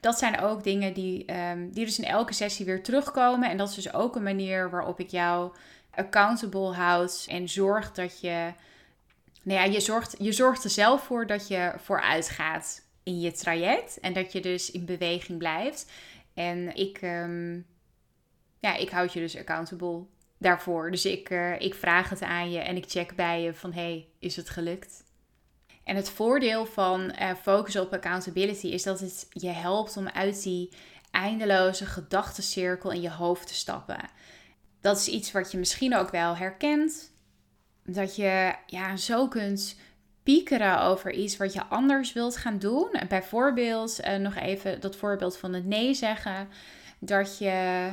Dat 0.00 0.18
zijn 0.18 0.40
ook 0.40 0.64
dingen 0.64 0.94
die, 0.94 1.32
um, 1.50 1.70
die 1.72 1.84
dus 1.84 1.98
in 1.98 2.04
elke 2.04 2.32
sessie 2.32 2.66
weer 2.66 2.82
terugkomen. 2.82 3.50
En 3.50 3.56
dat 3.56 3.68
is 3.68 3.74
dus 3.74 3.92
ook 3.92 4.16
een 4.16 4.22
manier 4.22 4.70
waarop 4.70 5.00
ik 5.00 5.10
jou 5.10 5.52
accountable 5.90 6.72
houd 6.72 7.26
en 7.28 7.48
zorg 7.48 7.92
dat 7.92 8.20
je, 8.20 8.52
nou 9.42 9.60
ja, 9.60 9.64
je 9.64 9.80
zorgt, 9.80 10.16
je 10.18 10.32
zorgt 10.32 10.64
er 10.64 10.70
zelf 10.70 11.02
voor 11.02 11.26
dat 11.26 11.48
je 11.48 11.72
vooruit 11.76 12.28
gaat 12.28 12.84
in 13.02 13.20
je 13.20 13.32
traject 13.32 14.00
en 14.00 14.12
dat 14.12 14.32
je 14.32 14.40
dus 14.40 14.70
in 14.70 14.84
beweging 14.84 15.38
blijft. 15.38 15.90
En 16.34 16.74
ik, 16.74 17.02
um, 17.02 17.66
ja, 18.58 18.76
ik 18.76 18.90
houd 18.90 19.12
je 19.12 19.20
dus 19.20 19.36
accountable 19.36 20.04
daarvoor. 20.38 20.90
Dus 20.90 21.04
ik, 21.04 21.30
uh, 21.30 21.60
ik 21.60 21.74
vraag 21.74 22.10
het 22.10 22.22
aan 22.22 22.50
je 22.50 22.58
en 22.58 22.76
ik 22.76 22.84
check 22.88 23.14
bij 23.14 23.42
je 23.42 23.54
van 23.54 23.72
hey, 23.72 24.08
is 24.18 24.36
het 24.36 24.50
gelukt? 24.50 25.04
En 25.84 25.96
het 25.96 26.10
voordeel 26.10 26.66
van 26.66 27.14
uh, 27.20 27.30
focussen 27.42 27.82
op 27.82 27.92
accountability 27.92 28.66
is 28.66 28.82
dat 28.82 29.00
het 29.00 29.26
je 29.30 29.48
helpt 29.48 29.96
om 29.96 30.08
uit 30.08 30.42
die 30.42 30.72
eindeloze 31.10 31.86
gedachtencirkel 31.86 32.90
in 32.90 33.00
je 33.00 33.10
hoofd 33.10 33.46
te 33.46 33.54
stappen. 33.54 34.10
Dat 34.80 34.96
is 34.96 35.08
iets 35.08 35.32
wat 35.32 35.52
je 35.52 35.58
misschien 35.58 35.96
ook 35.96 36.10
wel 36.10 36.36
herkent. 36.36 37.12
Dat 37.84 38.16
je 38.16 38.54
ja, 38.66 38.96
zo 38.96 39.28
kunt 39.28 39.76
piekeren 40.22 40.80
over 40.80 41.12
iets 41.12 41.36
wat 41.36 41.52
je 41.52 41.64
anders 41.64 42.12
wilt 42.12 42.36
gaan 42.36 42.58
doen. 42.58 42.88
Bijvoorbeeld, 43.08 44.00
uh, 44.04 44.16
nog 44.16 44.34
even 44.34 44.80
dat 44.80 44.96
voorbeeld 44.96 45.36
van 45.36 45.52
het 45.52 45.64
nee 45.64 45.94
zeggen. 45.94 46.48
Dat 46.98 47.38
je 47.38 47.88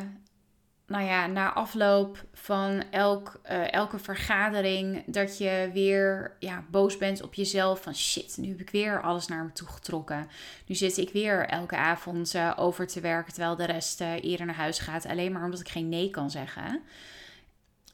nou 0.88 1.04
ja, 1.04 1.28
na 1.28 1.54
afloop 1.54 2.26
van 2.34 2.84
elk, 2.92 3.42
uh, 3.52 3.74
elke 3.74 4.00
vergadering, 4.00 5.04
dat 5.06 5.38
je 5.38 5.70
weer 5.74 6.36
ja, 6.40 6.66
boos 6.70 6.98
bent 6.98 7.22
op 7.22 7.34
jezelf. 7.34 7.82
Van 7.82 7.96
shit, 7.96 8.38
nu 8.38 8.48
heb 8.48 8.60
ik 8.60 8.70
weer 8.70 9.02
alles 9.02 9.28
naar 9.28 9.44
me 9.44 9.52
toe 9.52 9.68
getrokken. 9.68 10.28
Nu 10.66 10.76
zit 10.76 10.98
ik 10.98 11.10
weer 11.10 11.46
elke 11.46 11.76
avond 11.76 12.36
uh, 12.36 12.54
over 12.56 12.88
te 12.88 13.00
werken, 13.00 13.34
terwijl 13.34 13.56
de 13.56 13.66
rest 13.66 14.02
uh, 14.02 14.24
eerder 14.24 14.46
naar 14.46 14.56
huis 14.56 14.80
gaat. 14.80 15.06
Alleen 15.06 15.32
maar 15.32 15.44
omdat 15.44 15.60
ik 15.60 15.70
geen 15.70 15.90
nee 15.90 16.10
kan 16.10 16.32
zeggen. 16.32 16.82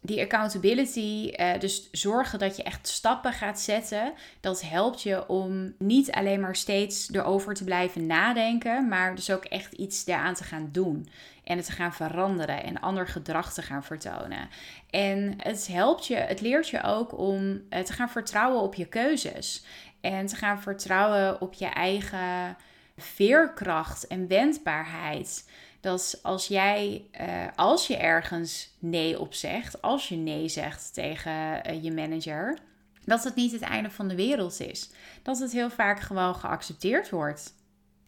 Die 0.02 0.22
accountability, 0.22 1.32
dus 1.60 1.90
zorgen 1.92 2.40
dat 2.40 2.56
je 2.56 2.64
echt 2.64 2.88
stappen 2.88 3.34
gaat 3.34 3.60
zetten, 3.60 4.14
dat 4.40 4.62
helpt 4.62 5.02
je 5.02 5.28
om 5.28 5.74
niet 5.78 6.12
alleen 6.12 6.40
maar 6.40 6.56
steeds 6.56 7.10
erover 7.12 7.54
te 7.54 7.64
blijven 7.64 8.06
nadenken, 8.06 8.88
maar 8.88 9.16
dus 9.16 9.32
ook 9.32 9.46
echt 9.46 9.74
iets 9.74 10.06
daaraan 10.06 10.34
te 10.34 10.44
gaan 10.44 10.70
doen 10.72 11.10
en 11.50 11.58
het 11.58 11.66
te 11.66 11.72
gaan 11.72 11.94
veranderen 11.94 12.64
en 12.64 12.80
ander 12.80 13.08
gedrag 13.08 13.54
te 13.54 13.62
gaan 13.62 13.84
vertonen. 13.84 14.50
En 14.90 15.34
het 15.38 15.68
helpt 15.68 16.08
je, 16.08 16.16
het 16.16 16.42
leert 16.42 16.70
je 16.70 16.84
ook 16.84 17.18
om 17.18 17.62
eh, 17.70 17.84
te 17.84 17.94
gaan 17.94 18.10
vertrouwen 18.10 18.62
op 18.62 18.76
je 18.76 18.86
keuzes 18.86 19.66
en 20.02 20.26
te 20.26 20.36
gaan 20.36 20.62
vertrouwen 20.62 21.42
op 21.42 21.54
je 21.54 21.66
eigen 21.66 22.58
veerkracht 22.98 24.08
en 24.08 24.28
wendbaarheid. 24.28 25.50
Dat 25.80 26.20
als 26.24 26.48
jij, 26.48 27.06
uh, 27.22 27.28
als 27.56 27.88
je 27.88 27.98
ergens 27.98 28.70
nee 28.80 29.20
op 29.20 29.34
zegt, 29.34 29.82
als 29.82 30.08
je 30.08 30.16
nee 30.16 30.48
zegt 30.48 30.94
tegen 30.94 31.32
uh, 31.70 31.84
je 31.84 31.92
manager, 31.92 32.58
dat 33.06 33.24
het 33.24 33.36
niet 33.36 33.52
het 33.52 33.62
einde 33.62 33.90
van 33.90 34.08
de 34.08 34.16
wereld 34.16 34.60
is. 34.60 34.90
Dat 35.24 35.40
het 35.40 35.52
heel 35.52 35.70
vaak 35.70 36.00
gewoon 36.00 36.36
geaccepteerd 36.36 37.10
wordt. 37.10 37.54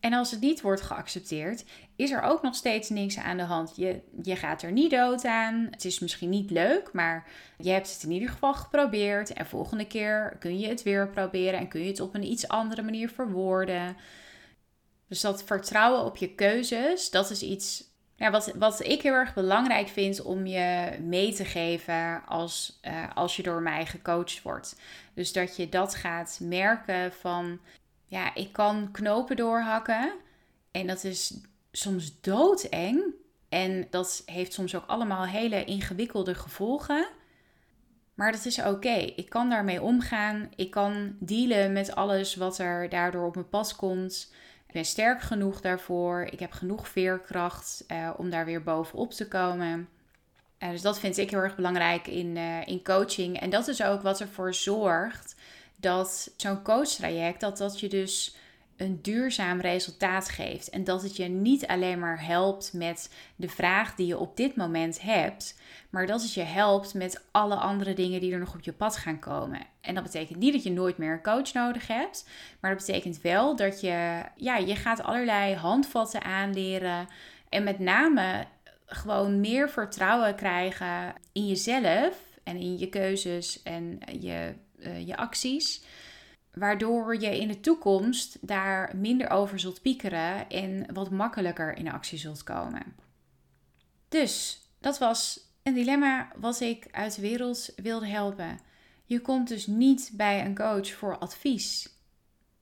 En 0.01 0.13
als 0.13 0.31
het 0.31 0.39
niet 0.39 0.61
wordt 0.61 0.81
geaccepteerd, 0.81 1.65
is 1.95 2.11
er 2.11 2.21
ook 2.21 2.41
nog 2.41 2.55
steeds 2.55 2.89
niks 2.89 3.17
aan 3.17 3.37
de 3.37 3.43
hand. 3.43 3.73
Je, 3.75 4.01
je 4.23 4.35
gaat 4.35 4.61
er 4.61 4.71
niet 4.71 4.91
dood 4.91 5.25
aan. 5.25 5.67
Het 5.71 5.85
is 5.85 5.99
misschien 5.99 6.29
niet 6.29 6.51
leuk, 6.51 6.89
maar 6.93 7.27
je 7.57 7.69
hebt 7.69 7.93
het 7.93 8.03
in 8.03 8.11
ieder 8.11 8.29
geval 8.29 8.53
geprobeerd. 8.53 9.33
En 9.33 9.45
volgende 9.45 9.87
keer 9.87 10.35
kun 10.39 10.59
je 10.59 10.67
het 10.67 10.83
weer 10.83 11.09
proberen 11.09 11.59
en 11.59 11.67
kun 11.67 11.81
je 11.81 11.87
het 11.87 11.99
op 11.99 12.15
een 12.15 12.31
iets 12.31 12.47
andere 12.47 12.81
manier 12.81 13.09
verwoorden. 13.09 13.97
Dus 15.07 15.21
dat 15.21 15.43
vertrouwen 15.43 16.05
op 16.05 16.17
je 16.17 16.35
keuzes, 16.35 17.09
dat 17.09 17.29
is 17.29 17.41
iets 17.41 17.89
ja, 18.15 18.31
wat, 18.31 18.51
wat 18.55 18.85
ik 18.85 19.01
heel 19.01 19.13
erg 19.13 19.33
belangrijk 19.33 19.87
vind 19.87 20.21
om 20.21 20.45
je 20.45 20.97
mee 21.01 21.33
te 21.33 21.45
geven 21.45 22.25
als, 22.25 22.79
uh, 22.87 23.03
als 23.13 23.35
je 23.35 23.43
door 23.43 23.61
mij 23.61 23.85
gecoacht 23.85 24.41
wordt. 24.41 24.75
Dus 25.13 25.33
dat 25.33 25.55
je 25.55 25.69
dat 25.69 25.95
gaat 25.95 26.39
merken 26.41 27.13
van 27.13 27.59
ja, 28.11 28.35
ik 28.35 28.53
kan 28.53 28.91
knopen 28.91 29.35
doorhakken. 29.35 30.13
En 30.71 30.87
dat 30.87 31.03
is 31.03 31.41
soms 31.71 32.21
doodeng. 32.21 33.03
En 33.49 33.87
dat 33.89 34.21
heeft 34.25 34.53
soms 34.53 34.75
ook 34.75 34.85
allemaal 34.85 35.25
hele 35.25 35.63
ingewikkelde 35.63 36.35
gevolgen. 36.35 37.07
Maar 38.13 38.31
dat 38.31 38.45
is 38.45 38.59
oké. 38.59 38.93
Ik 39.15 39.29
kan 39.29 39.49
daarmee 39.49 39.81
omgaan. 39.81 40.49
Ik 40.55 40.71
kan 40.71 41.15
dealen 41.19 41.73
met 41.73 41.95
alles 41.95 42.35
wat 42.35 42.57
er 42.57 42.89
daardoor 42.89 43.25
op 43.25 43.35
mijn 43.35 43.49
pad 43.49 43.75
komt. 43.75 44.33
Ik 44.67 44.73
ben 44.73 44.85
sterk 44.85 45.21
genoeg 45.21 45.61
daarvoor. 45.61 46.27
Ik 46.31 46.39
heb 46.39 46.51
genoeg 46.51 46.87
veerkracht 46.87 47.83
uh, 47.87 48.09
om 48.17 48.29
daar 48.29 48.45
weer 48.45 48.63
bovenop 48.63 49.11
te 49.11 49.27
komen. 49.27 49.89
Dus 50.57 50.81
dat 50.81 50.99
vind 50.99 51.17
ik 51.17 51.29
heel 51.29 51.39
erg 51.39 51.55
belangrijk 51.55 52.07
in, 52.07 52.35
uh, 52.35 52.67
in 52.67 52.83
coaching. 52.83 53.39
En 53.39 53.49
dat 53.49 53.67
is 53.67 53.83
ook 53.83 54.01
wat 54.01 54.19
ervoor 54.19 54.53
zorgt 54.53 55.35
dat 55.81 56.33
zo'n 56.37 56.61
coachtraject, 56.61 57.39
dat 57.41 57.57
dat 57.57 57.79
je 57.79 57.89
dus 57.89 58.35
een 58.81 58.99
duurzaam 59.01 59.61
resultaat 59.61 60.29
geeft. 60.29 60.69
En 60.69 60.83
dat 60.83 61.01
het 61.01 61.15
je 61.15 61.27
niet 61.27 61.67
alleen 61.67 61.99
maar 61.99 62.25
helpt 62.25 62.73
met 62.73 63.13
de 63.35 63.49
vraag 63.49 63.95
die 63.95 64.07
je 64.07 64.17
op 64.17 64.37
dit 64.37 64.55
moment 64.55 65.01
hebt, 65.01 65.59
maar 65.89 66.05
dat 66.05 66.21
het 66.21 66.33
je 66.33 66.43
helpt 66.43 66.93
met 66.93 67.23
alle 67.31 67.55
andere 67.55 67.93
dingen 67.93 68.19
die 68.19 68.33
er 68.33 68.39
nog 68.39 68.53
op 68.53 68.61
je 68.61 68.73
pad 68.73 68.97
gaan 68.97 69.19
komen. 69.19 69.59
En 69.81 69.95
dat 69.95 70.03
betekent 70.03 70.39
niet 70.39 70.53
dat 70.53 70.63
je 70.63 70.71
nooit 70.71 70.97
meer 70.97 71.11
een 71.11 71.23
coach 71.23 71.53
nodig 71.53 71.87
hebt, 71.87 72.29
maar 72.59 72.75
dat 72.75 72.85
betekent 72.85 73.21
wel 73.21 73.55
dat 73.55 73.81
je, 73.81 74.23
ja, 74.35 74.57
je 74.57 74.75
gaat 74.75 75.03
allerlei 75.03 75.55
handvatten 75.55 76.23
aanleren 76.23 77.07
en 77.49 77.63
met 77.63 77.79
name 77.79 78.45
gewoon 78.85 79.39
meer 79.39 79.69
vertrouwen 79.69 80.35
krijgen 80.35 81.13
in 81.31 81.47
jezelf 81.47 82.15
en 82.43 82.57
in 82.57 82.77
je 82.77 82.89
keuzes 82.89 83.63
en 83.63 83.99
je, 84.19 84.53
uh, 84.81 85.07
je 85.07 85.17
acties 85.17 85.83
waardoor 86.53 87.21
je 87.21 87.39
in 87.39 87.47
de 87.47 87.59
toekomst 87.59 88.37
daar 88.41 88.95
minder 88.95 89.29
over 89.29 89.59
zult 89.59 89.81
piekeren 89.81 90.49
en 90.49 90.93
wat 90.93 91.09
makkelijker 91.09 91.77
in 91.77 91.91
actie 91.91 92.17
zult 92.17 92.43
komen. 92.43 92.95
Dus 94.09 94.61
dat 94.79 94.97
was 94.97 95.39
een 95.63 95.73
dilemma 95.73 96.31
wat 96.35 96.59
ik 96.59 96.87
uit 96.91 97.15
de 97.15 97.21
wereld 97.21 97.73
wilde 97.75 98.07
helpen. 98.07 98.59
Je 99.05 99.19
komt 99.19 99.47
dus 99.47 99.67
niet 99.67 100.11
bij 100.13 100.45
een 100.45 100.55
coach 100.55 100.91
voor 100.91 101.17
advies 101.17 101.89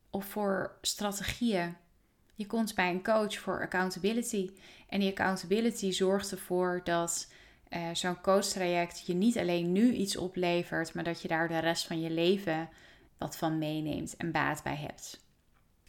of 0.10 0.26
voor 0.26 0.78
strategieën. 0.82 1.76
Je 2.36 2.46
komt 2.46 2.76
bij 2.76 2.90
een 2.90 3.04
coach 3.04 3.38
voor 3.38 3.62
accountability. 3.62 4.52
En 4.88 5.00
die 5.00 5.10
accountability 5.10 5.92
zorgt 5.92 6.32
ervoor 6.32 6.82
dat 6.84 7.28
uh, 7.70 7.80
zo'n 7.94 8.22
coachtraject 8.22 9.04
je 9.06 9.14
niet 9.14 9.38
alleen 9.38 9.72
nu 9.72 9.92
iets 9.92 10.18
oplevert, 10.18 10.94
maar 10.94 11.04
dat 11.04 11.22
je 11.22 11.28
daar 11.28 11.48
de 11.48 11.60
rest 11.60 11.88
van 11.88 12.02
je 12.02 12.10
leven 12.10 12.70
wat 13.18 13.38
van 13.38 13.58
meeneemt 13.58 14.18
en 14.18 14.32
baat 14.32 14.64
bij 14.64 14.76
hebt. 14.76 15.28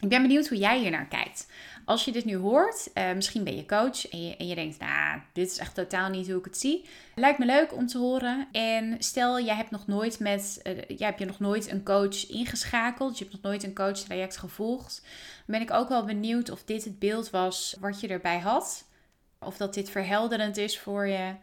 Ik 0.00 0.08
ben 0.08 0.22
benieuwd 0.22 0.48
hoe 0.48 0.58
jij 0.58 0.78
hier 0.78 0.90
naar 0.90 1.06
kijkt. 1.06 1.46
Als 1.84 2.04
je 2.04 2.12
dit 2.12 2.24
nu 2.24 2.36
hoort, 2.36 2.90
uh, 2.94 3.12
misschien 3.12 3.44
ben 3.44 3.56
je 3.56 3.66
coach 3.66 4.08
en 4.08 4.26
je, 4.26 4.36
en 4.36 4.46
je 4.46 4.54
denkt, 4.54 4.78
nou, 4.78 5.20
dit 5.32 5.50
is 5.50 5.58
echt 5.58 5.74
totaal 5.74 6.10
niet 6.10 6.26
hoe 6.26 6.38
ik 6.38 6.44
het 6.44 6.58
zie. 6.58 6.84
Lijkt 7.14 7.38
me 7.38 7.44
leuk 7.44 7.74
om 7.74 7.86
te 7.86 7.98
horen. 7.98 8.48
En 8.52 8.96
stel, 8.98 9.40
jij 9.40 9.54
hebt 9.54 9.70
nog 9.70 9.86
nooit 9.86 10.18
met, 10.18 10.60
uh, 10.66 10.72
jij 10.88 11.06
hebt 11.06 11.18
je 11.18 11.24
nog 11.24 11.38
nooit 11.38 11.70
een 11.70 11.82
coach 11.82 12.28
ingeschakeld, 12.28 13.18
je 13.18 13.24
hebt 13.24 13.36
nog 13.36 13.52
nooit 13.52 13.62
een 13.62 13.74
coach 13.74 13.98
traject 13.98 14.36
gevolgd. 14.36 15.04
Ben 15.46 15.60
ik 15.60 15.72
ook 15.72 15.88
wel 15.88 16.04
benieuwd 16.04 16.50
of 16.50 16.64
dit 16.64 16.84
het 16.84 16.98
beeld 16.98 17.30
was 17.30 17.76
wat 17.80 18.00
je 18.00 18.08
erbij 18.08 18.38
had. 18.38 18.84
Of 19.38 19.56
dat 19.56 19.74
dit 19.74 19.90
verhelderend 19.90 20.56
is 20.56 20.78
voor 20.78 21.06
je. 21.06 21.34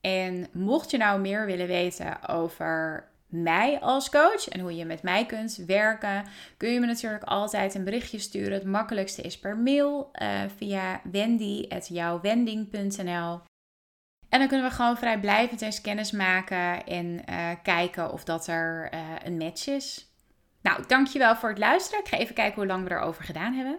En 0.00 0.46
mocht 0.52 0.90
je 0.90 0.96
nou 0.96 1.20
meer 1.20 1.46
willen 1.46 1.66
weten 1.66 2.28
over 2.28 3.06
mij 3.26 3.80
als 3.80 4.10
coach 4.10 4.48
en 4.48 4.60
hoe 4.60 4.76
je 4.76 4.84
met 4.84 5.02
mij 5.02 5.26
kunt 5.26 5.56
werken, 5.66 6.24
kun 6.56 6.70
je 6.70 6.80
me 6.80 6.86
natuurlijk 6.86 7.24
altijd 7.24 7.74
een 7.74 7.84
berichtje 7.84 8.18
sturen. 8.18 8.52
Het 8.52 8.64
makkelijkste 8.64 9.22
is 9.22 9.38
per 9.38 9.56
mail 9.56 10.10
uh, 10.22 10.40
via 10.56 11.00
wendy.jouwwending.nl. 11.10 13.40
En 14.28 14.38
dan 14.38 14.48
kunnen 14.48 14.68
we 14.68 14.74
gewoon 14.74 14.96
vrijblijvend 14.96 15.60
eens 15.60 15.80
kennis 15.80 16.10
maken 16.10 16.86
en 16.86 17.22
uh, 17.30 17.50
kijken 17.62 18.12
of 18.12 18.24
dat 18.24 18.46
er 18.46 18.90
uh, 18.94 19.00
een 19.24 19.36
match 19.36 19.66
is. 19.66 20.12
Nou, 20.62 20.84
dankjewel 20.86 21.36
voor 21.36 21.48
het 21.48 21.58
luisteren. 21.58 22.00
Ik 22.00 22.08
ga 22.08 22.16
even 22.16 22.34
kijken 22.34 22.54
hoe 22.54 22.66
lang 22.66 22.88
we 22.88 22.94
erover 22.94 23.24
gedaan 23.24 23.52
hebben. 23.52 23.78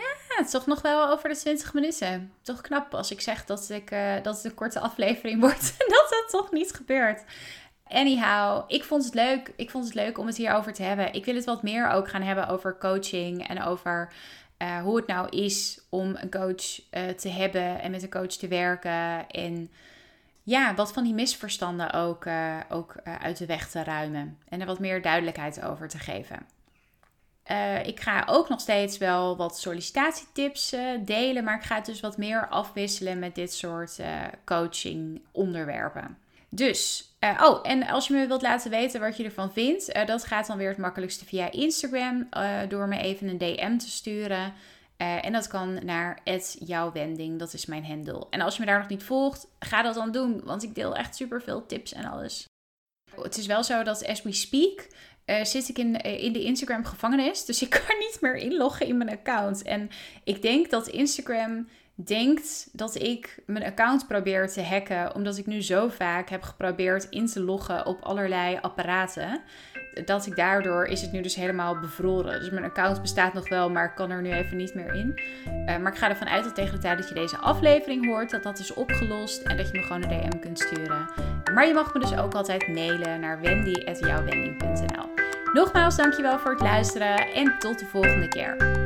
Ja, 0.00 0.36
het 0.36 0.50
toch 0.50 0.66
nog 0.66 0.82
wel 0.82 1.10
over 1.10 1.28
de 1.28 1.36
20 1.36 1.74
minuten. 1.74 2.32
Toch 2.42 2.60
knap 2.60 2.94
als 2.94 3.10
ik 3.10 3.20
zeg 3.20 3.44
dat, 3.44 3.70
ik, 3.70 3.90
dat 4.22 4.36
het 4.36 4.44
een 4.44 4.54
korte 4.54 4.80
aflevering 4.80 5.40
wordt. 5.46 5.74
en 5.78 5.88
dat 5.88 6.06
dat 6.08 6.24
toch 6.30 6.52
niet 6.52 6.72
gebeurt. 6.72 7.24
Anyhow, 7.90 8.64
ik 8.66 8.84
vond 8.84 9.04
het 9.04 9.14
leuk. 9.14 9.52
Ik 9.56 9.70
vond 9.70 9.84
het 9.84 9.94
leuk 9.94 10.18
om 10.18 10.26
het 10.26 10.36
hierover 10.36 10.72
te 10.72 10.82
hebben. 10.82 11.12
Ik 11.12 11.24
wil 11.24 11.34
het 11.34 11.44
wat 11.44 11.62
meer 11.62 11.90
ook 11.90 12.08
gaan 12.08 12.22
hebben 12.22 12.48
over 12.48 12.78
coaching 12.78 13.48
en 13.48 13.62
over 13.62 14.12
uh, 14.58 14.82
hoe 14.82 14.96
het 14.96 15.06
nou 15.06 15.28
is 15.28 15.80
om 15.88 16.16
een 16.16 16.30
coach 16.30 16.80
uh, 16.90 17.08
te 17.08 17.28
hebben 17.28 17.80
en 17.80 17.90
met 17.90 18.02
een 18.02 18.10
coach 18.10 18.26
te 18.32 18.48
werken. 18.48 19.28
En 19.28 19.70
ja, 20.42 20.74
wat 20.74 20.92
van 20.92 21.04
die 21.04 21.14
misverstanden 21.14 21.92
ook, 21.92 22.26
ook 22.68 22.94
uit 23.20 23.36
de 23.36 23.46
weg 23.46 23.68
te 23.68 23.84
ruimen. 23.84 24.38
En 24.48 24.60
er 24.60 24.66
wat 24.66 24.78
meer 24.78 25.02
duidelijkheid 25.02 25.62
over 25.62 25.88
te 25.88 25.98
geven. 25.98 26.46
Ik 27.84 28.00
ga 28.00 28.24
ook 28.26 28.48
nog 28.48 28.60
steeds 28.60 28.98
wel 28.98 29.36
wat 29.36 29.58
sollicitatietips 29.58 30.74
delen, 31.04 31.44
maar 31.44 31.56
ik 31.56 31.62
ga 31.62 31.74
het 31.74 31.86
dus 31.86 32.00
wat 32.00 32.16
meer 32.16 32.48
afwisselen 32.48 33.18
met 33.18 33.34
dit 33.34 33.54
soort 33.54 33.98
coaching 34.44 35.22
onderwerpen. 35.32 36.18
Dus, 36.50 37.10
uh, 37.20 37.40
oh, 37.42 37.60
en 37.62 37.86
als 37.86 38.06
je 38.06 38.14
me 38.14 38.26
wilt 38.26 38.42
laten 38.42 38.70
weten 38.70 39.00
wat 39.00 39.16
je 39.16 39.24
ervan 39.24 39.52
vindt, 39.52 39.96
uh, 39.96 40.06
dat 40.06 40.24
gaat 40.24 40.46
dan 40.46 40.56
weer 40.56 40.68
het 40.68 40.78
makkelijkste 40.78 41.24
via 41.24 41.50
Instagram 41.50 42.28
uh, 42.36 42.58
door 42.68 42.88
me 42.88 42.98
even 42.98 43.28
een 43.28 43.38
DM 43.38 43.76
te 43.76 43.90
sturen. 43.90 44.52
en 44.96 45.32
dat 45.32 45.46
kan 45.46 45.84
naar 45.84 46.18
jouwwending, 46.58 47.38
dat 47.38 47.52
is 47.52 47.66
mijn 47.66 47.84
handle. 47.84 48.26
En 48.30 48.40
als 48.40 48.54
je 48.54 48.60
me 48.60 48.66
daar 48.66 48.78
nog 48.78 48.88
niet 48.88 49.02
volgt, 49.02 49.46
ga 49.58 49.82
dat 49.82 49.94
dan 49.94 50.12
doen, 50.12 50.40
want 50.44 50.62
ik 50.62 50.74
deel 50.74 50.96
echt 50.96 51.16
super 51.16 51.42
veel 51.42 51.66
tips 51.66 51.92
en 51.92 52.04
alles. 52.04 52.44
Het 53.22 53.36
is 53.36 53.46
wel 53.46 53.64
zo 53.64 53.82
dat 53.82 54.06
as 54.06 54.22
we 54.22 54.32
speak, 54.32 54.88
zit 55.42 55.68
ik 55.68 55.78
in, 55.78 55.96
in 56.00 56.32
de 56.32 56.44
Instagram 56.44 56.84
gevangenis. 56.84 57.44
Dus 57.44 57.62
ik 57.62 57.70
kan 57.70 57.98
niet 58.06 58.18
meer 58.20 58.36
inloggen 58.36 58.86
in 58.86 58.96
mijn 58.96 59.10
account. 59.10 59.62
En 59.62 59.90
ik 60.24 60.42
denk 60.42 60.70
dat 60.70 60.88
Instagram 60.88 61.68
denkt 62.04 62.68
dat 62.72 62.94
ik 62.94 63.42
mijn 63.46 63.64
account 63.64 64.06
probeer 64.06 64.48
te 64.48 64.62
hacken, 64.62 65.14
omdat 65.14 65.36
ik 65.36 65.46
nu 65.46 65.62
zo 65.62 65.88
vaak 65.88 66.28
heb 66.28 66.42
geprobeerd 66.42 67.06
in 67.08 67.26
te 67.26 67.40
loggen 67.40 67.86
op 67.86 68.02
allerlei 68.02 68.58
apparaten, 68.60 69.40
dat 70.04 70.26
ik 70.26 70.36
daardoor 70.36 70.84
is 70.84 71.02
het 71.02 71.12
nu 71.12 71.20
dus 71.20 71.34
helemaal 71.34 71.80
bevroren. 71.80 72.40
Dus 72.40 72.50
mijn 72.50 72.64
account 72.64 73.00
bestaat 73.00 73.32
nog 73.32 73.48
wel, 73.48 73.70
maar 73.70 73.94
kan 73.94 74.10
er 74.10 74.22
nu 74.22 74.30
even 74.30 74.56
niet 74.56 74.74
meer 74.74 74.94
in. 74.94 75.20
Uh, 75.46 75.76
maar 75.76 75.92
ik 75.92 75.98
ga 75.98 76.08
ervan 76.08 76.28
uit 76.28 76.44
dat 76.44 76.54
tegen 76.54 76.74
de 76.74 76.80
tijd 76.80 76.98
dat 76.98 77.08
je 77.08 77.14
deze 77.14 77.36
aflevering 77.36 78.06
hoort, 78.06 78.30
dat 78.30 78.42
dat 78.42 78.58
is 78.58 78.74
opgelost 78.74 79.42
en 79.42 79.56
dat 79.56 79.66
je 79.66 79.78
me 79.78 79.82
gewoon 79.82 80.02
een 80.02 80.08
DM 80.08 80.38
kunt 80.38 80.58
sturen. 80.58 81.10
Maar 81.54 81.66
je 81.66 81.74
mag 81.74 81.94
me 81.94 82.00
dus 82.00 82.16
ook 82.16 82.34
altijd 82.34 82.68
mailen 82.68 83.20
naar 83.20 83.40
wendy.jouwwending.nl. 83.40 85.08
Nogmaals, 85.52 85.96
dankjewel 85.96 86.38
voor 86.38 86.50
het 86.50 86.60
luisteren 86.60 87.32
en 87.32 87.58
tot 87.58 87.78
de 87.78 87.86
volgende 87.86 88.28
keer. 88.28 88.79